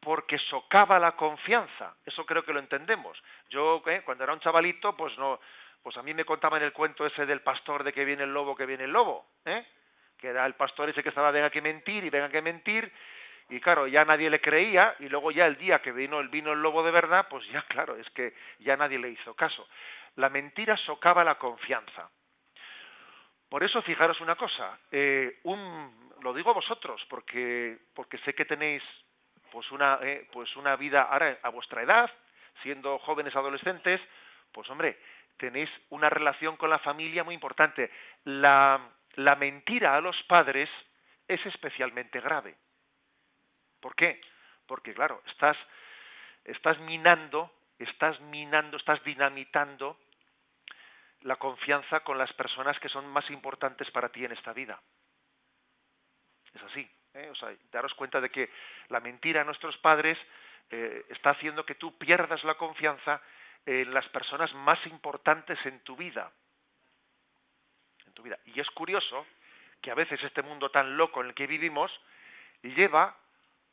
[0.00, 1.96] porque socava la confianza.
[2.04, 3.20] Eso creo que lo entendemos.
[3.48, 4.02] Yo, ¿eh?
[4.04, 5.40] cuando era un chavalito, pues no,
[5.82, 8.54] pues a mí me contaban el cuento ese del pastor de que viene el lobo,
[8.54, 9.66] que viene el lobo, ¿eh?
[10.18, 12.90] que era el pastor ese que estaba venga que mentir y venga que mentir
[13.48, 16.52] y claro, ya nadie le creía y luego ya el día que vino el vino
[16.52, 19.68] el lobo de verdad, pues ya claro, es que ya nadie le hizo caso.
[20.16, 22.08] La mentira socava la confianza.
[23.48, 28.44] Por eso fijaros una cosa, eh, un, lo digo a vosotros porque porque sé que
[28.44, 28.82] tenéis
[29.52, 32.10] pues una eh, pues una vida ahora a vuestra edad,
[32.62, 34.00] siendo jóvenes adolescentes,
[34.50, 34.98] pues hombre,
[35.36, 37.90] tenéis una relación con la familia muy importante.
[38.24, 38.80] La,
[39.16, 40.70] la mentira a los padres
[41.28, 42.56] es especialmente grave.
[43.84, 44.18] ¿Por qué?
[44.66, 45.58] Porque, claro, estás,
[46.80, 49.98] minando, estás minando, estás dinamitando
[51.20, 54.80] la confianza con las personas que son más importantes para ti en esta vida.
[56.54, 56.90] Es así.
[57.12, 57.28] ¿eh?
[57.30, 58.48] O sea, daros cuenta de que
[58.88, 60.16] la mentira a nuestros padres
[60.70, 63.20] eh, está haciendo que tú pierdas la confianza
[63.66, 66.32] en las personas más importantes en tu vida.
[68.06, 68.38] En tu vida.
[68.46, 69.26] Y es curioso
[69.82, 71.92] que a veces este mundo tan loco en el que vivimos
[72.62, 73.14] lleva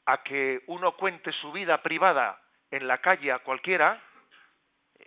[0.06, 4.02] a que uno cuente su vida privada en la calle a cualquiera,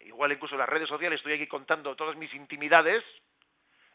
[0.05, 3.05] igual incluso en las redes sociales estoy aquí contando todas mis intimidades,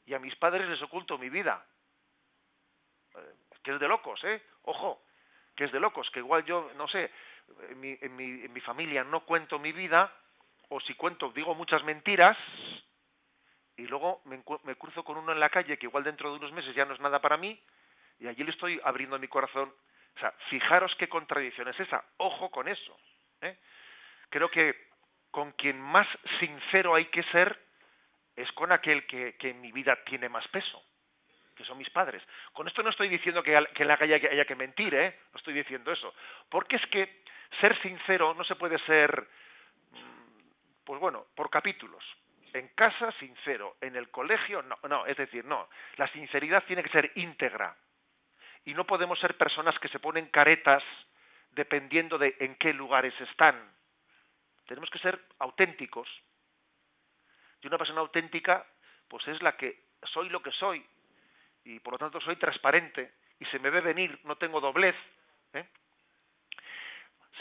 [0.10, 1.64] y a mis padres les oculto mi vida.
[3.16, 3.34] Eh,
[3.64, 4.42] que es de locos, ¿eh?
[4.64, 5.04] Ojo,
[5.56, 7.12] que es de locos, que igual yo, no sé,
[7.70, 10.12] en mi, en mi, en mi familia no cuento mi vida,
[10.70, 12.38] o si cuento, digo muchas mentiras,
[13.78, 16.52] y luego me, me, cruzo con uno en la calle que igual dentro de unos
[16.54, 17.62] meses ya no es nada para mí,
[18.20, 19.72] y allí le estoy abriendo mi corazón.
[20.50, 22.04] Fijaros qué contradicción es esa.
[22.18, 22.98] Ojo con eso.
[23.42, 23.58] ¿eh?
[24.30, 24.90] Creo que
[25.32, 26.08] con quien más
[26.40, 27.58] sincero hay que ser
[28.36, 30.84] es con aquel que, en mi vida tiene más peso
[31.56, 32.24] que son mis padres.
[32.54, 35.20] Con esto no estoy diciendo que, que la calle haya que mentir, ¿eh?
[35.34, 36.16] No estoy diciendo eso.
[36.50, 37.22] Porque es que
[37.60, 39.28] ser sincero no se puede ser,
[39.92, 42.02] mm, pues bueno, por capítulos.
[42.54, 43.76] En casa, sincero.
[43.82, 44.78] En el colegio, no.
[44.88, 45.68] No, es decir, no.
[45.98, 47.76] La sinceridad tiene que ser íntegra.
[48.70, 50.84] Y no podemos ser personas que se ponen caretas
[51.50, 53.56] dependiendo de en qué lugares están.
[54.68, 56.08] Tenemos que ser auténticos.
[57.64, 58.64] Y una persona auténtica,
[59.08, 60.86] pues es la que soy lo que soy,
[61.64, 64.96] y por lo tanto soy transparente y se me ve venir, no tengo doblez.
[65.54, 65.66] ¿eh?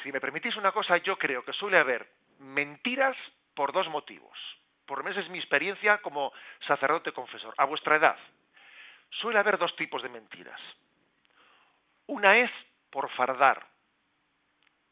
[0.03, 3.19] Si me permitís una cosa, yo creo que suele haber mentiras
[3.55, 4.39] por dos motivos.
[4.87, 6.33] Por lo menos es mi experiencia como
[6.67, 7.53] sacerdote confesor.
[7.59, 8.17] A vuestra edad,
[9.11, 10.61] suele haber dos tipos de mentiras.
[12.09, 12.51] Una es
[12.91, 13.67] por fardar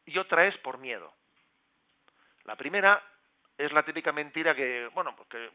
[0.05, 1.12] y otra es por miedo.
[2.44, 3.02] La primera
[3.57, 5.50] es la típica mentira que, bueno, porque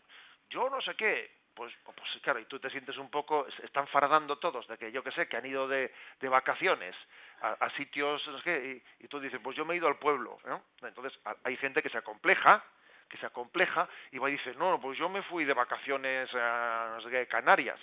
[0.49, 4.37] yo no sé qué, pues, pues claro, y tú te sientes un poco, están fardando
[4.37, 6.95] todos de que yo que sé, que han ido de, vacaciones
[7.41, 10.63] a, sitios, no sé y, tú dices, pues yo me he ido al pueblo, ¿no?
[10.81, 12.63] Entonces hay gente que se acompleja,
[13.07, 16.93] que se acompleja y va y dice, no, pues yo me fui de vacaciones a
[16.95, 17.79] no sé qué, Canarias.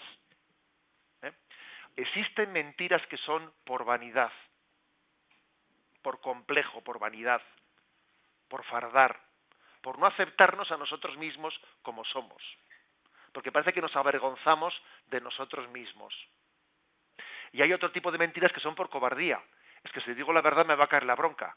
[1.98, 4.32] Existen mentiras que son por vanidad,
[6.02, 7.42] por complejo, por vanidad,
[8.48, 9.20] por fardar,
[9.82, 12.42] por no aceptarnos a nosotros mismos como somos
[13.32, 14.74] porque parece que nos avergonzamos
[15.06, 16.14] de nosotros mismos.
[17.52, 19.40] Y hay otro tipo de mentiras que son por cobardía.
[19.84, 21.56] Es que si digo la verdad me va a caer la bronca.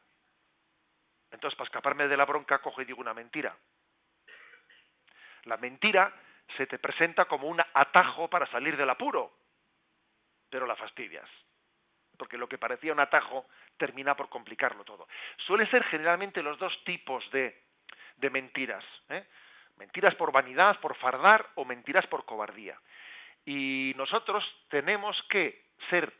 [1.32, 3.58] Entonces, para escaparme de la bronca, cojo y digo una mentira.
[5.45, 6.13] La mentira
[6.58, 9.34] se te presenta como un atajo para salir del apuro,
[10.51, 11.27] pero la fastidias.
[12.17, 15.07] Porque lo que parecía un atajo termina por complicarlo todo.
[15.47, 17.63] Suele ser generalmente los dos tipos de,
[18.17, 18.83] de mentiras.
[19.09, 19.25] ¿eh?
[19.77, 22.79] Mentiras por vanidad, por fardar o mentiras por cobardía.
[23.45, 26.13] Y nosotros tenemos que ser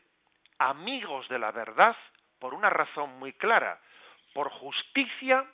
[0.58, 1.96] amigos de la verdad
[2.40, 3.80] por una razón muy clara,
[4.32, 5.46] por justicia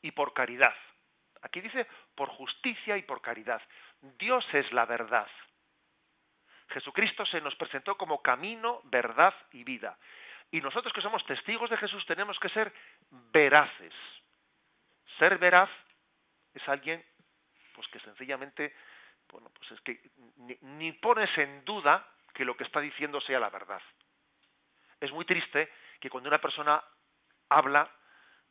[0.00, 0.74] y por caridad.
[1.42, 3.62] Aquí dice por justicia y por caridad.
[4.18, 5.28] Dios es la verdad.
[6.72, 9.98] Jesucristo se nos presentó como camino, verdad y vida.
[10.50, 12.72] Y nosotros que somos testigos de Jesús tenemos que ser
[13.10, 13.94] veraces.
[15.18, 15.70] Ser veraz
[16.54, 17.02] es alguien
[17.74, 18.74] pues que sencillamente,
[19.30, 20.00] bueno, pues es que
[20.60, 23.80] ni, pones en duda que lo que está diciendo sea la verdad.
[25.00, 26.82] Es muy triste que cuando una persona
[27.48, 27.90] habla,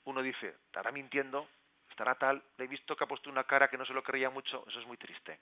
[0.06, 1.48] uno dice, estará mintiendo,
[1.90, 4.30] estará tal, le he visto que ha puesto una cara que no se lo creía
[4.30, 5.40] mucho, eso es muy triste,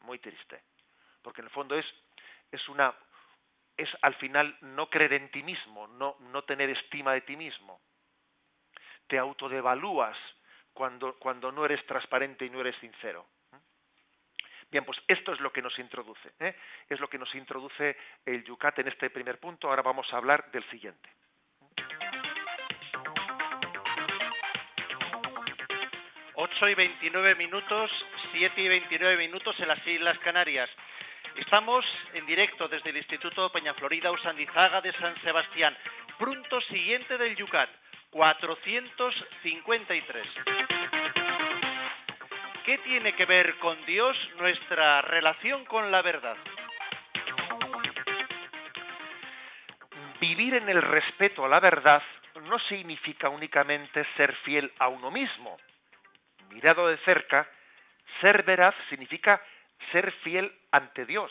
[0.00, 0.62] muy triste.
[1.26, 1.84] Porque en el fondo es,
[2.52, 2.94] es una,
[3.76, 7.80] es al final no creer en ti mismo, no, no tener estima de ti mismo.
[9.08, 10.16] Te autodevalúas
[10.72, 13.26] cuando, cuando no eres transparente y no eres sincero.
[14.70, 16.54] Bien, pues esto es lo que nos introduce, ¿eh?
[16.88, 19.68] es lo que nos introduce el Yucat en este primer punto.
[19.68, 21.10] Ahora vamos a hablar del siguiente.
[26.34, 27.90] Ocho y veintinueve minutos,
[28.30, 30.70] siete y veintinueve minutos en las Islas Canarias.
[31.38, 35.76] Estamos en directo desde el Instituto Peña Florida Usandizaga de San Sebastián.
[36.18, 37.68] Punto siguiente del Yucat.
[38.10, 40.26] 453.
[42.64, 46.38] ¿Qué tiene que ver con Dios nuestra relación con la verdad?
[50.20, 52.02] Vivir en el respeto a la verdad
[52.42, 55.58] no significa únicamente ser fiel a uno mismo.
[56.50, 57.46] Mirado de cerca,
[58.20, 59.42] ser veraz significa
[59.92, 61.30] ser fiel ante Dios,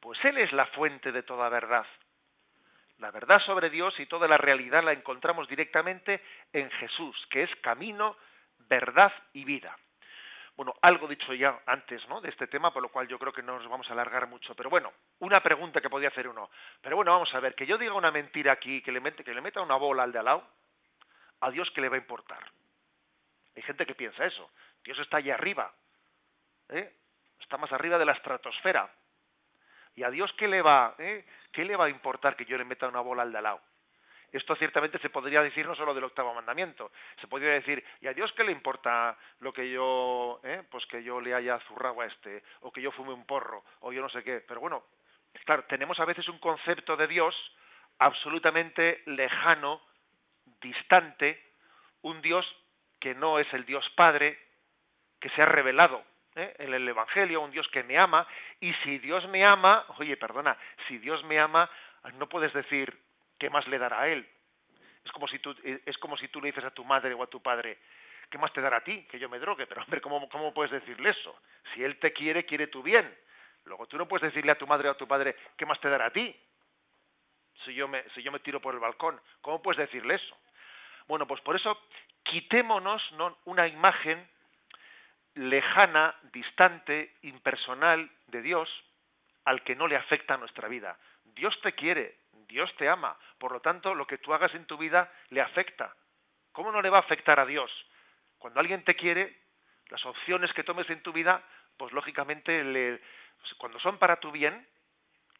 [0.00, 1.86] pues Él es la fuente de toda verdad.
[2.98, 6.22] La verdad sobre Dios y toda la realidad la encontramos directamente
[6.52, 8.16] en Jesús, que es camino,
[8.68, 9.76] verdad y vida.
[10.56, 12.20] Bueno, algo dicho ya antes, ¿no?
[12.20, 14.54] De este tema, por lo cual yo creo que no nos vamos a alargar mucho.
[14.54, 16.48] Pero bueno, una pregunta que podía hacer uno.
[16.80, 19.34] Pero bueno, vamos a ver, que yo diga una mentira aquí, que le, mete, que
[19.34, 20.48] le meta una bola al de al lado,
[21.40, 22.38] a Dios que le va a importar.
[23.56, 24.48] Hay gente que piensa eso.
[24.84, 25.72] Dios está allá arriba.
[26.68, 26.92] ¿eh?
[27.44, 28.90] Está más arriba de la estratosfera.
[29.94, 31.24] ¿Y a Dios qué le va, eh?
[31.52, 33.60] qué le va a importar que yo le meta una bola al de al?
[34.32, 38.14] Esto ciertamente se podría decir no solo del octavo mandamiento, se podría decir, ¿y a
[38.14, 42.06] Dios qué le importa lo que yo, eh, pues que yo le haya zurrado a
[42.06, 44.40] este, o que yo fume un porro, o yo no sé qué?
[44.48, 44.82] Pero bueno,
[45.44, 47.36] claro, tenemos a veces un concepto de Dios
[47.98, 49.82] absolutamente lejano,
[50.60, 51.40] distante,
[52.02, 52.44] un Dios
[52.98, 54.36] que no es el Dios Padre,
[55.20, 56.02] que se ha revelado
[56.36, 56.54] ¿eh?
[56.58, 58.26] en el Evangelio, un Dios que me ama,
[58.60, 60.56] y si Dios me ama, oye, perdona,
[60.88, 61.68] si Dios me ama,
[62.14, 62.96] no puedes decir,
[63.38, 64.26] ¿qué más le dará a él?
[65.04, 67.26] Es como si tú, es como si tú le dices a tu madre o a
[67.26, 67.78] tu padre,
[68.30, 69.06] ¿qué más te dará a ti?
[69.10, 71.38] Que yo me drogue, pero hombre, ¿cómo, ¿cómo puedes decirle eso?
[71.74, 73.14] Si él te quiere, quiere tu bien.
[73.64, 75.88] Luego tú no puedes decirle a tu madre o a tu padre, ¿qué más te
[75.88, 76.34] dará a ti?
[77.64, 80.36] Si yo me, si yo me tiro por el balcón, ¿cómo puedes decirle eso?
[81.06, 81.78] Bueno, pues por eso
[82.24, 83.38] quitémonos ¿no?
[83.44, 84.26] una imagen
[85.34, 88.68] lejana, distante, impersonal de Dios
[89.44, 90.98] al que no le afecta nuestra vida.
[91.24, 92.16] Dios te quiere,
[92.48, 95.94] Dios te ama, por lo tanto lo que tú hagas en tu vida le afecta.
[96.52, 97.70] ¿Cómo no le va a afectar a Dios?
[98.38, 99.36] Cuando alguien te quiere,
[99.88, 101.42] las opciones que tomes en tu vida,
[101.76, 103.00] pues lógicamente le,
[103.58, 104.66] cuando son para tu bien,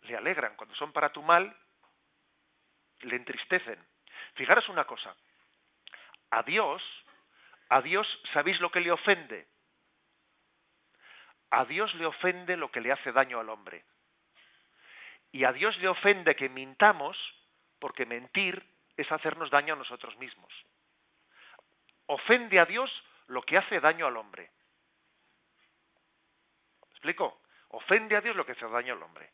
[0.02, 1.56] le alegran, cuando son para tu mal,
[3.02, 3.78] le entristecen.
[4.34, 5.14] Fijaros una cosa,
[6.30, 6.82] a Dios,
[7.68, 9.46] a Dios, ¿sabéis lo que le ofende?
[11.54, 13.84] A Dios le ofende lo que le hace daño al hombre.
[15.30, 17.16] Y a Dios le ofende que mintamos,
[17.78, 18.60] porque mentir
[18.96, 20.52] es hacernos daño a nosotros mismos.
[22.06, 22.90] Ofende a Dios
[23.28, 24.50] lo que hace daño al hombre.
[26.82, 27.40] ¿Me explico?
[27.68, 29.30] Ofende a Dios lo que hace daño al hombre.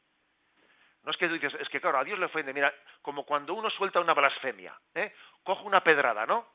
[1.05, 3.55] No es que tú dices, es que claro, a Dios le ofende, mira, como cuando
[3.55, 5.15] uno suelta una blasfemia, ¿eh?
[5.43, 6.47] cojo una pedrada, ¿no?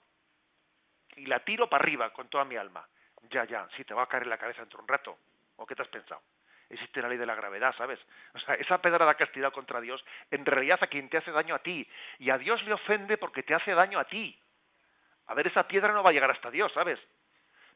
[1.15, 2.88] Y la tiro para arriba con toda mi alma.
[3.32, 5.17] Ya, ya, sí, te va a caer en la cabeza dentro de un rato.
[5.58, 6.22] ¿O qué te has pensado?
[6.70, 8.00] existe la ley de la gravedad, ¿sabes?
[8.34, 11.32] O sea, esa pedrada que has tirado contra Dios, en realidad a quien te hace
[11.32, 11.88] daño a ti.
[12.20, 14.38] Y a Dios le ofende porque te hace daño a ti.
[15.28, 17.00] A ver, esa piedra no va a llegar hasta Dios, ¿sabes?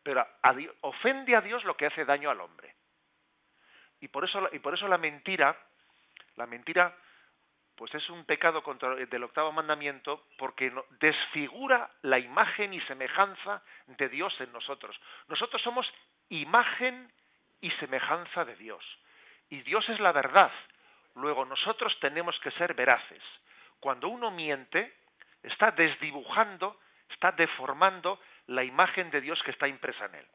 [0.04, 0.26] Pero
[0.82, 2.76] ofende a Dios lo que hace daño al hombre.
[4.02, 5.58] Y por eso, y por eso la mentira,
[6.36, 6.96] la mentira,
[7.76, 14.10] pues es un pecado contra, del octavo mandamiento porque desfigura la imagen y semejanza de
[14.10, 15.00] Dios en nosotros.
[15.28, 15.86] Nosotros somos
[16.30, 17.12] imagen
[17.62, 18.84] y semejanza de Dios.
[19.50, 20.52] Y Dios es la verdad.
[21.16, 23.22] Luego nosotros tenemos que ser veraces.
[23.80, 24.94] Cuando uno miente,
[25.44, 30.28] está desdibujando, está deformando la imagen de Dios que está impresa en él.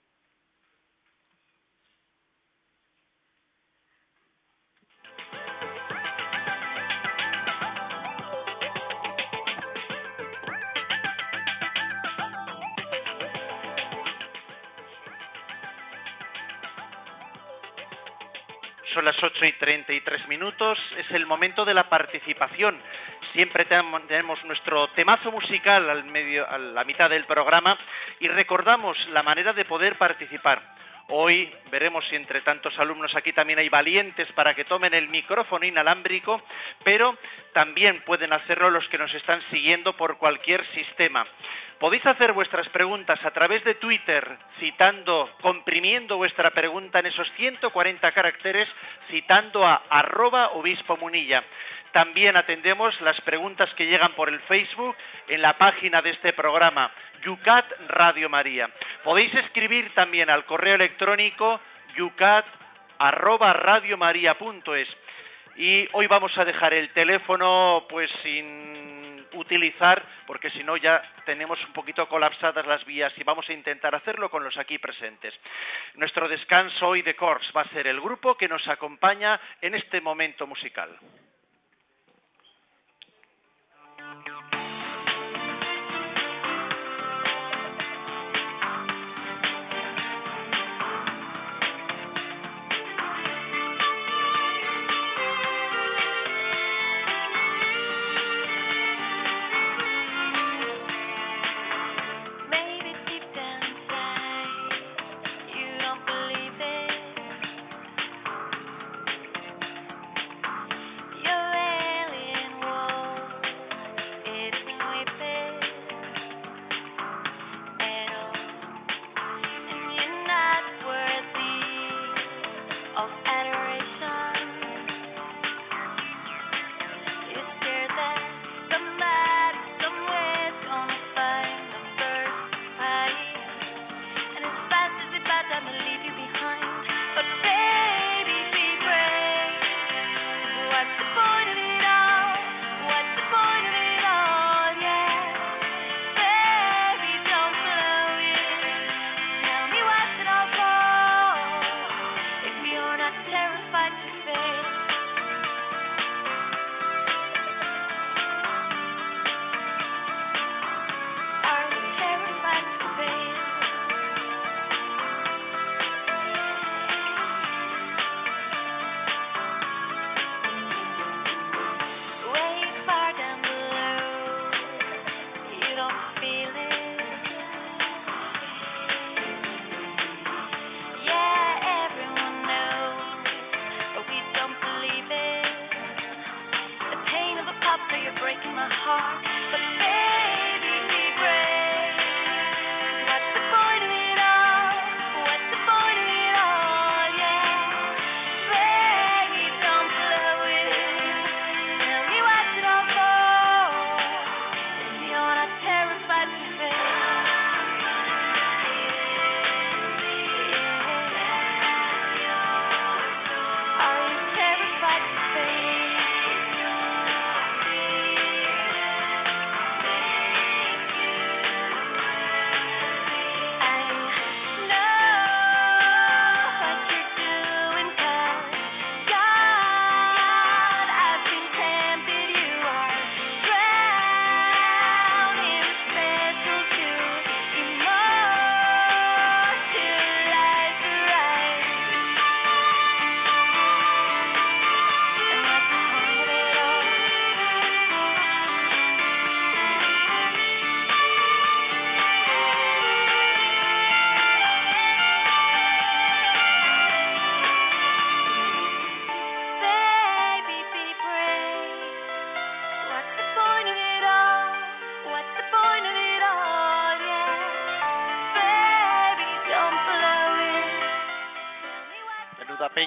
[19.05, 22.79] Son las 8 y 33 minutos, es el momento de la participación.
[23.33, 27.77] Siempre tenemos nuestro temazo musical al medio, a la mitad del programa
[28.21, 30.63] y recordamos la manera de poder participar.
[31.09, 35.67] Hoy veremos si entre tantos alumnos aquí también hay valientes para que tomen el micrófono
[35.67, 36.41] inalámbrico,
[36.83, 37.17] pero
[37.53, 41.27] también pueden hacerlo los que nos están siguiendo por cualquier sistema.
[41.79, 44.27] Podéis hacer vuestras preguntas a través de Twitter,
[44.59, 48.69] citando, comprimiendo vuestra pregunta en esos 140 caracteres,
[49.11, 51.45] citando a arroba obispo munilla.
[51.95, 54.97] También atendemos las preguntas que llegan por el Facebook
[55.29, 56.91] en la página de este programa,
[57.23, 58.69] Yucat Radio María.
[59.05, 61.61] Podéis escribir también al correo electrónico
[61.97, 62.45] yucat
[65.57, 71.65] y hoy vamos a dejar el teléfono pues sin utilizar porque si no ya tenemos
[71.65, 75.33] un poquito colapsadas las vías y vamos a intentar hacerlo con los aquí presentes.
[75.95, 80.01] Nuestro descanso hoy de Corps va a ser el grupo que nos acompaña en este
[80.01, 80.91] momento musical.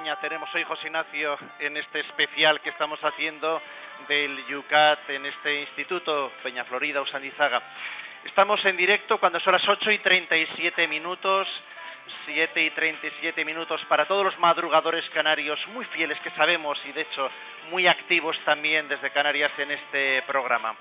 [0.08, 3.62] Peña tenemos hoy, José Ignacio, en este especial que estamos haciendo
[4.08, 7.62] del Yucat en este instituto, Peña Florida, Usanizaga.
[8.24, 11.46] Estamos en directo cuando son las 8 y 37 minutos,
[12.26, 17.02] 7 y 37 minutos para todos los madrugadores canarios muy fieles que sabemos y de
[17.02, 17.30] hecho
[17.70, 20.74] muy activos también desde Canarias en este programa.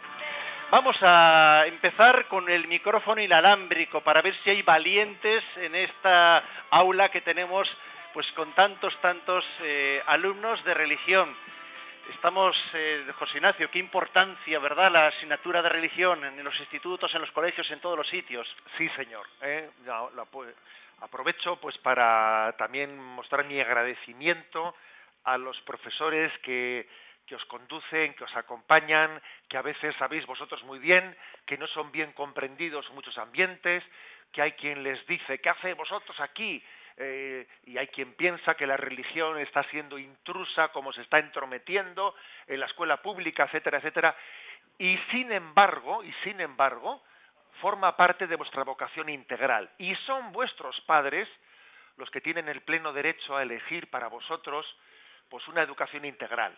[0.68, 7.09] Vamos a empezar con el micrófono inalámbrico para ver si hay valientes en esta aula
[7.09, 7.68] que tenemos
[8.17, 11.37] pues con tantos, tantos eh, alumnos de religión.
[12.14, 17.21] Estamos, eh, José Ignacio, qué importancia, ¿verdad?, la asignatura de religión en los institutos, en
[17.21, 18.49] los colegios, en todos los sitios.
[18.79, 19.27] Sí, señor.
[19.43, 19.69] ¿eh?
[21.03, 24.75] aprovecho pues para también mostrar mi agradecimiento
[25.25, 26.89] a los profesores que,
[27.27, 31.14] que os conducen, que os acompañan, que a veces sabéis vosotros muy bien
[31.45, 33.85] que no son bien comprendidos muchos ambientes,
[34.33, 36.64] que hay quien les dice, ¿qué hace vosotros aquí?
[36.99, 42.14] Eh, y hay quien piensa que la religión está siendo intrusa, como se está entrometiendo
[42.47, 44.16] en la escuela pública, etcétera, etcétera.
[44.78, 47.03] Y sin embargo, y sin embargo,
[47.61, 49.70] forma parte de vuestra vocación integral.
[49.78, 51.28] Y son vuestros padres
[51.97, 54.66] los que tienen el pleno derecho a elegir para vosotros
[55.28, 56.57] pues una educación integral.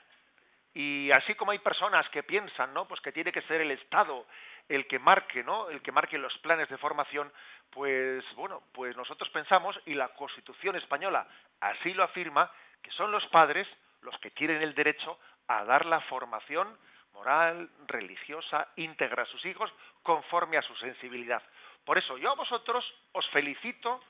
[0.75, 2.87] Y así como hay personas que piensan, ¿no?
[2.87, 4.27] Pues que tiene que ser el Estado
[4.69, 5.71] el que marque, ¿no?
[5.71, 7.33] El que marque los planes de formación,
[7.71, 11.27] pues bueno, pues nosotros pensamos y la Constitución española
[11.61, 12.51] así lo afirma
[12.83, 13.67] que son los padres
[14.03, 16.79] los que tienen el derecho a dar la formación
[17.15, 21.43] moral, religiosa, íntegra a sus hijos conforme a su sensibilidad.
[21.85, 24.01] Por eso yo a vosotros os felicito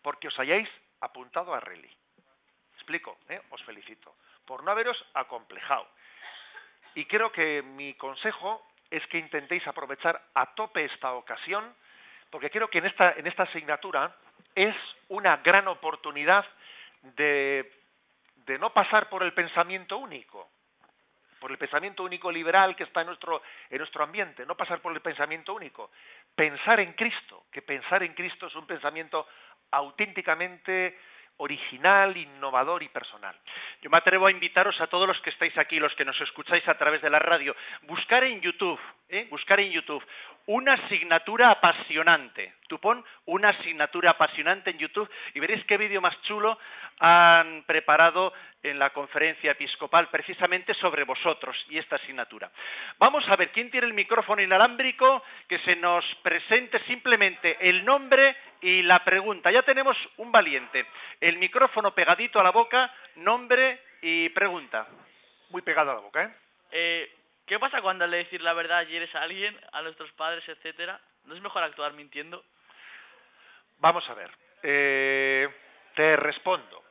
[0.00, 0.68] porque os hayáis
[1.00, 1.90] apuntado a Reli.
[2.74, 3.42] Explico, ¿eh?
[3.50, 4.14] os felicito
[4.46, 5.86] por no haberos acomplejado.
[6.94, 11.74] Y creo que mi consejo es que intentéis aprovechar a tope esta ocasión,
[12.30, 14.14] porque creo que en esta, en esta asignatura
[14.54, 14.74] es
[15.08, 16.44] una gran oportunidad
[17.02, 17.70] de,
[18.46, 20.48] de no pasar por el pensamiento único,
[21.40, 24.92] por el pensamiento único liberal que está en nuestro, en nuestro ambiente, no pasar por
[24.92, 25.90] el pensamiento único,
[26.34, 29.26] pensar en Cristo, que pensar en Cristo es un pensamiento
[29.70, 30.98] auténticamente
[31.38, 33.34] original, innovador y personal.
[33.82, 36.66] Yo me atrevo a invitaros a todos los que estáis aquí, los que nos escucháis
[36.68, 39.26] a través de la radio, buscar en YouTube, ¿eh?
[39.30, 40.04] buscar en YouTube
[40.46, 42.54] una asignatura apasionante.
[42.68, 46.58] Tú pon una asignatura apasionante en YouTube y veréis qué vídeo más chulo
[46.98, 48.32] han preparado
[48.62, 52.50] en la conferencia episcopal precisamente sobre vosotros y esta asignatura.
[52.98, 58.36] Vamos a ver quién tiene el micrófono inalámbrico, que se nos presente simplemente el nombre
[58.64, 59.50] y la pregunta.
[59.50, 60.86] Ya tenemos un valiente.
[61.20, 64.86] El micrófono pegadito a la boca, nombre y pregunta.
[65.50, 66.34] Muy pegado a la boca, ¿eh?
[66.72, 67.14] eh
[67.46, 70.98] ¿Qué pasa cuando le decir la verdad eres a alguien, a nuestros padres, etcétera?
[71.26, 72.42] ¿No es mejor actuar mintiendo?
[73.80, 74.30] Vamos a ver.
[74.62, 75.46] Eh,
[75.94, 76.82] te respondo.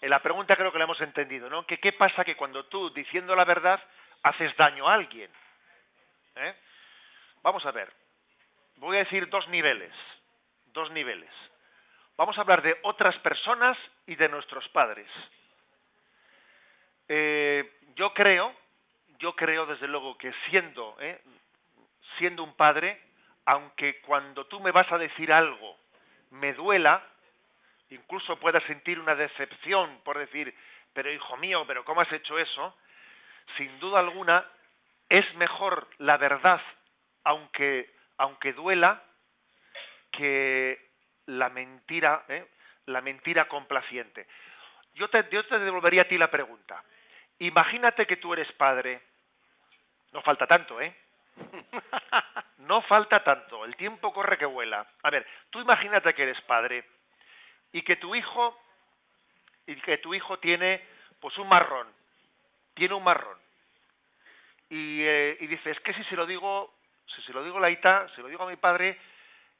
[0.00, 1.66] En la pregunta creo que la hemos entendido, ¿no?
[1.66, 3.78] ¿Qué pasa que cuando tú, diciendo la verdad,
[4.22, 5.30] haces daño a alguien?
[6.36, 6.54] ¿Eh?
[7.42, 7.92] Vamos a ver.
[8.76, 9.92] Voy a decir dos niveles.
[10.76, 11.30] Dos niveles.
[12.18, 15.08] Vamos a hablar de otras personas y de nuestros padres.
[17.08, 18.54] Eh, yo creo,
[19.18, 21.18] yo creo desde luego que siendo, ¿eh?
[22.18, 23.00] siendo un padre,
[23.46, 25.78] aunque cuando tú me vas a decir algo
[26.32, 27.02] me duela,
[27.88, 30.54] incluso pueda sentir una decepción por decir,
[30.92, 32.76] pero hijo mío, pero ¿cómo has hecho eso?
[33.56, 34.44] Sin duda alguna,
[35.08, 36.60] es mejor la verdad,
[37.24, 39.02] aunque, aunque duela,
[40.16, 40.90] que
[41.26, 42.46] la mentira, ¿eh?
[42.86, 44.26] la mentira complaciente.
[44.94, 46.82] Yo te, yo te devolvería a ti la pregunta.
[47.38, 49.00] Imagínate que tú eres padre.
[50.12, 50.94] No falta tanto, ¿eh?
[52.58, 53.64] no falta tanto.
[53.64, 54.86] El tiempo corre que vuela.
[55.02, 56.84] A ver, tú imagínate que eres padre
[57.72, 58.58] y que tu hijo
[59.66, 60.82] y que tu hijo tiene
[61.20, 61.88] pues un marrón
[62.74, 63.38] tiene un marrón
[64.70, 66.72] y, eh, y dice es que si se lo digo
[67.14, 68.98] si se lo digo a la Ita si lo digo a mi padre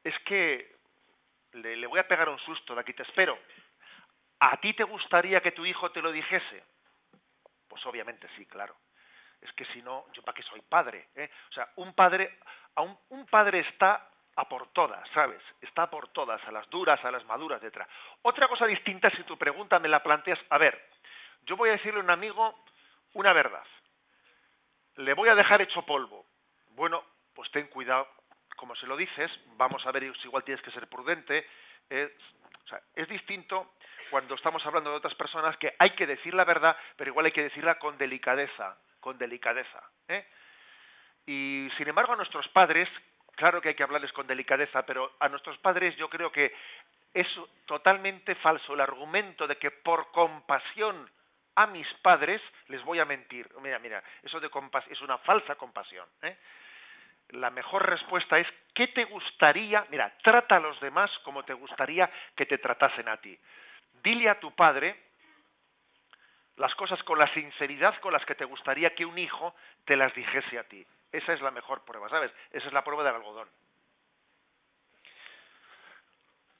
[0.06, 0.76] es que
[1.52, 3.38] le, voy a pegar un susto de aquí te espero
[4.38, 6.62] a ti te gustaría que tu hijo te lo dijese
[7.68, 8.76] pues obviamente sí claro
[9.40, 11.30] es que si no yo para qué soy padre ¿eh?
[11.50, 12.38] o sea un padre
[12.74, 15.42] a un, un padre está a por todas, ¿sabes?
[15.62, 17.86] Está por todas, a las duras, a las maduras, etc.
[18.20, 20.78] Otra cosa distinta si tu pregunta me la planteas, a ver,
[21.46, 22.54] yo voy a decirle a un amigo
[23.14, 23.64] una verdad.
[24.96, 26.26] Le voy a dejar hecho polvo.
[26.72, 27.02] Bueno,
[27.34, 28.06] pues ten cuidado,
[28.56, 31.46] como se lo dices, vamos a ver si igual tienes que ser prudente.
[31.88, 33.74] es distinto
[34.10, 37.32] cuando estamos hablando de otras personas que hay que decir la verdad, pero igual hay
[37.32, 39.82] que decirla con delicadeza, con delicadeza.
[40.08, 40.26] ¿eh?
[41.26, 42.88] Y sin embargo a nuestros padres,
[43.34, 46.54] claro que hay que hablarles con delicadeza, pero a nuestros padres yo creo que
[47.14, 47.26] es
[47.66, 51.10] totalmente falso el argumento de que por compasión
[51.54, 53.48] a mis padres les voy a mentir.
[53.62, 54.50] Mira, mira, eso de
[54.90, 56.06] es una falsa compasión.
[56.22, 56.36] ¿eh?
[57.30, 59.86] La mejor respuesta es ¿qué te gustaría?
[59.90, 63.38] Mira, trata a los demás como te gustaría que te tratasen a ti.
[64.02, 64.96] Dile a tu padre
[66.56, 69.54] las cosas con la sinceridad con las que te gustaría que un hijo
[69.84, 70.86] te las dijese a ti.
[71.12, 72.32] Esa es la mejor prueba, ¿sabes?
[72.50, 73.48] Esa es la prueba del algodón.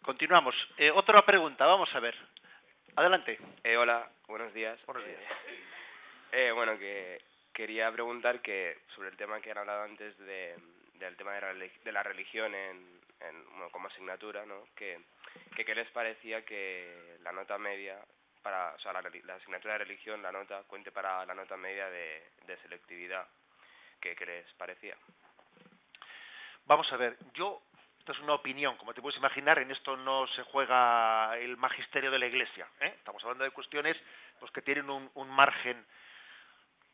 [0.03, 0.55] Continuamos.
[0.79, 2.15] Eh, otra pregunta, vamos a ver.
[2.95, 3.39] Adelante.
[3.65, 4.79] Eh, hola, buenos días.
[4.87, 5.21] Buenos días.
[6.33, 7.21] Eh, bueno, que
[7.57, 10.55] quería preguntar que sobre el tema que han hablado antes de,
[10.99, 13.01] del tema de la, religión en,
[13.73, 14.69] como asignatura, ¿no?
[14.77, 15.01] Que,
[15.57, 17.99] que qué les parecía que la nota media
[18.43, 19.01] para, o sea, la,
[19.35, 23.27] asignatura de religión, la nota cuente para la nota media de, de selectividad,
[24.03, 24.95] ¿qué, ¿qué les parecía?
[26.67, 27.63] Vamos a ver, yo
[28.01, 32.11] esto es una opinión, como te puedes imaginar, en esto no se juega el magisterio
[32.11, 32.69] de la Iglesia.
[32.81, 32.93] ¿eh?
[32.99, 33.97] Estamos hablando de cuestiones
[34.39, 35.85] pues, que tienen un, un margen.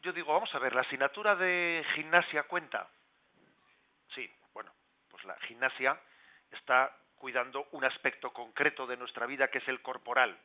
[0.02, 2.88] Yo digo, vamos a ver, ¿la asignatura de gimnasia cuenta?
[4.12, 4.72] Sí, bueno,
[5.08, 5.96] pues la gimnasia
[6.50, 10.36] está cuidando un aspecto concreto de nuestra vida que es el corporal.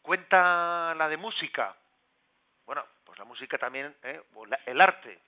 [0.00, 1.76] ¿Cuenta la de música?
[2.64, 4.22] Bueno, pues la música también, ¿eh?
[4.64, 5.20] el arte,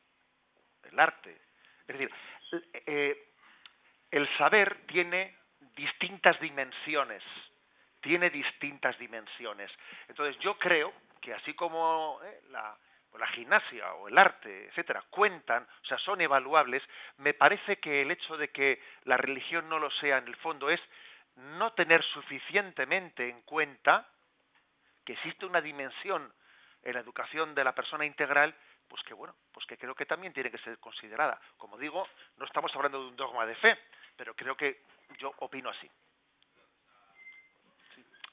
[0.85, 1.43] el arte.
[1.87, 2.11] Es decir,
[2.87, 3.33] eh,
[4.11, 5.37] el saber tiene
[5.77, 7.23] distintas dimensiones,
[8.01, 9.71] tiene distintas dimensiones.
[10.09, 10.91] Entonces yo creo
[11.21, 12.75] que así como eh, la,
[13.19, 16.83] la gimnasia o el arte, etcétera, cuentan, o sea, son evaluables,
[17.19, 20.71] me parece que el hecho de que la religión no lo sea en el fondo
[20.71, 20.81] es
[21.37, 24.09] no tener suficientemente en cuenta
[25.05, 26.33] que existe una dimensión
[26.83, 28.55] en la educación de la persona integral
[28.89, 31.41] pues que bueno, pues que creo que también tiene que ser considerada.
[31.57, 32.07] Como digo,
[32.37, 33.79] no estamos hablando de un dogma de fe,
[34.17, 34.83] pero creo que
[35.19, 35.91] yo opino así.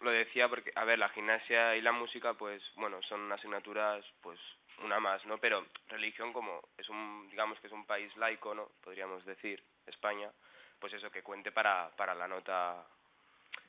[0.01, 4.39] Lo decía porque, a ver, la gimnasia y la música, pues, bueno, son asignaturas, pues,
[4.83, 5.37] una más, ¿no?
[5.37, 8.69] Pero religión, como es un, digamos que es un país laico, ¿no?
[8.83, 10.29] Podríamos decir, España,
[10.79, 12.85] pues eso, que cuente para, para la nota,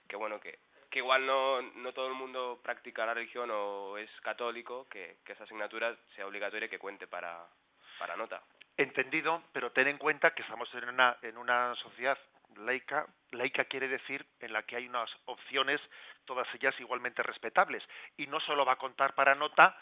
[0.08, 0.58] que bueno, que,
[0.90, 5.32] que igual no, no todo el mundo practica la religión o es católico, que, que
[5.32, 7.46] esa asignatura sea obligatoria que cuente para,
[7.98, 8.42] para nota
[8.76, 12.18] entendido, pero ten en cuenta que estamos en una, en una sociedad
[12.56, 13.06] laica.
[13.30, 15.80] Laica quiere decir en la que hay unas opciones,
[16.24, 17.82] todas ellas igualmente respetables.
[18.16, 19.76] Y no solo va a contar para nota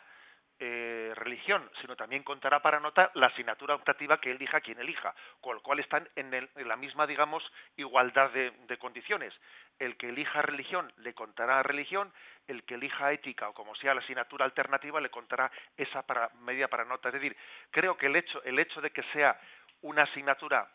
[0.62, 5.54] eh, religión, sino también contará para nota la asignatura optativa que elija quien elija, con
[5.54, 7.42] lo cual están en, en la misma, digamos,
[7.78, 9.32] igualdad de, condiciones.
[9.78, 12.12] El que elija religión le contará religión,
[12.46, 16.68] el que elija ética o como sea la asignatura alternativa le contará esa para, media
[16.68, 17.08] para nota.
[17.08, 17.34] Es decir,
[17.70, 19.40] creo que el hecho, el hecho de que sea
[19.80, 20.68] una asignatura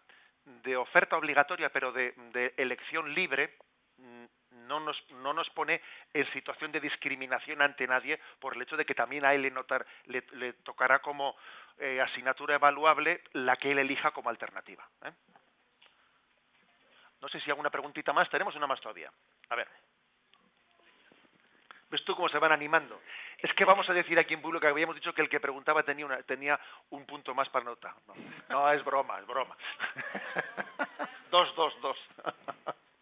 [0.45, 3.53] de oferta obligatoria pero de, de elección libre
[3.97, 4.25] mm,
[4.67, 5.81] no nos, no nos pone
[6.13, 9.53] en situación de discriminación ante nadie por el hecho de que también a él le,
[10.05, 11.35] le, le tocará como
[11.77, 14.87] eh, asignatura evaluable la que él elija como alternativa.
[15.03, 15.11] ¿eh?
[17.21, 18.29] No sé si alguna preguntita más.
[18.29, 19.11] Tenemos una más todavía.
[19.49, 19.67] A ver.
[21.89, 23.01] ¿Ves tú cómo se van animando?
[23.39, 25.83] Es que vamos a decir aquí en público que habíamos dicho que el que preguntaba
[25.83, 26.59] tenía, una, tenía
[26.89, 27.95] un punto más para nota.
[28.07, 28.15] No,
[28.49, 29.55] no es broma, es broma.
[31.31, 31.97] dos, dos, dos.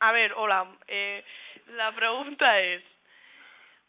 [0.03, 0.67] A ver, hola.
[0.85, 1.23] Eh,
[1.67, 2.83] la pregunta es,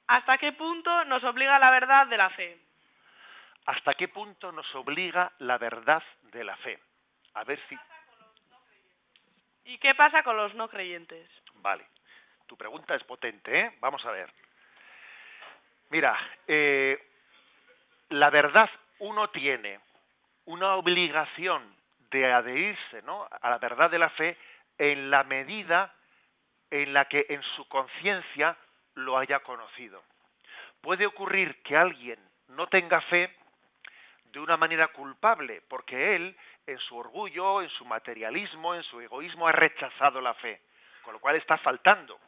[0.06, 2.56] ¿hasta qué punto nos obliga la verdad de la fe?
[3.66, 6.78] ¿Hasta qué punto nos obliga la verdad de la fe?
[7.34, 7.76] A ver si...
[9.64, 11.28] ¿Y qué pasa con los no creyentes?
[11.54, 11.84] Vale.
[12.46, 13.72] Tu pregunta es potente, ¿eh?
[13.80, 14.30] Vamos a ver.
[15.90, 16.96] Mira, eh,
[18.10, 19.80] la verdad uno tiene
[20.44, 21.74] una obligación
[22.10, 23.26] de adherirse ¿no?
[23.28, 24.38] a la verdad de la fe
[24.78, 25.92] en la medida
[26.70, 28.56] en la que en su conciencia
[28.94, 30.02] lo haya conocido.
[30.80, 33.34] Puede ocurrir que alguien no tenga fe
[34.24, 36.36] de una manera culpable, porque él,
[36.66, 40.60] en su orgullo, en su materialismo, en su egoísmo, ha rechazado la fe,
[41.02, 42.18] con lo cual está faltando.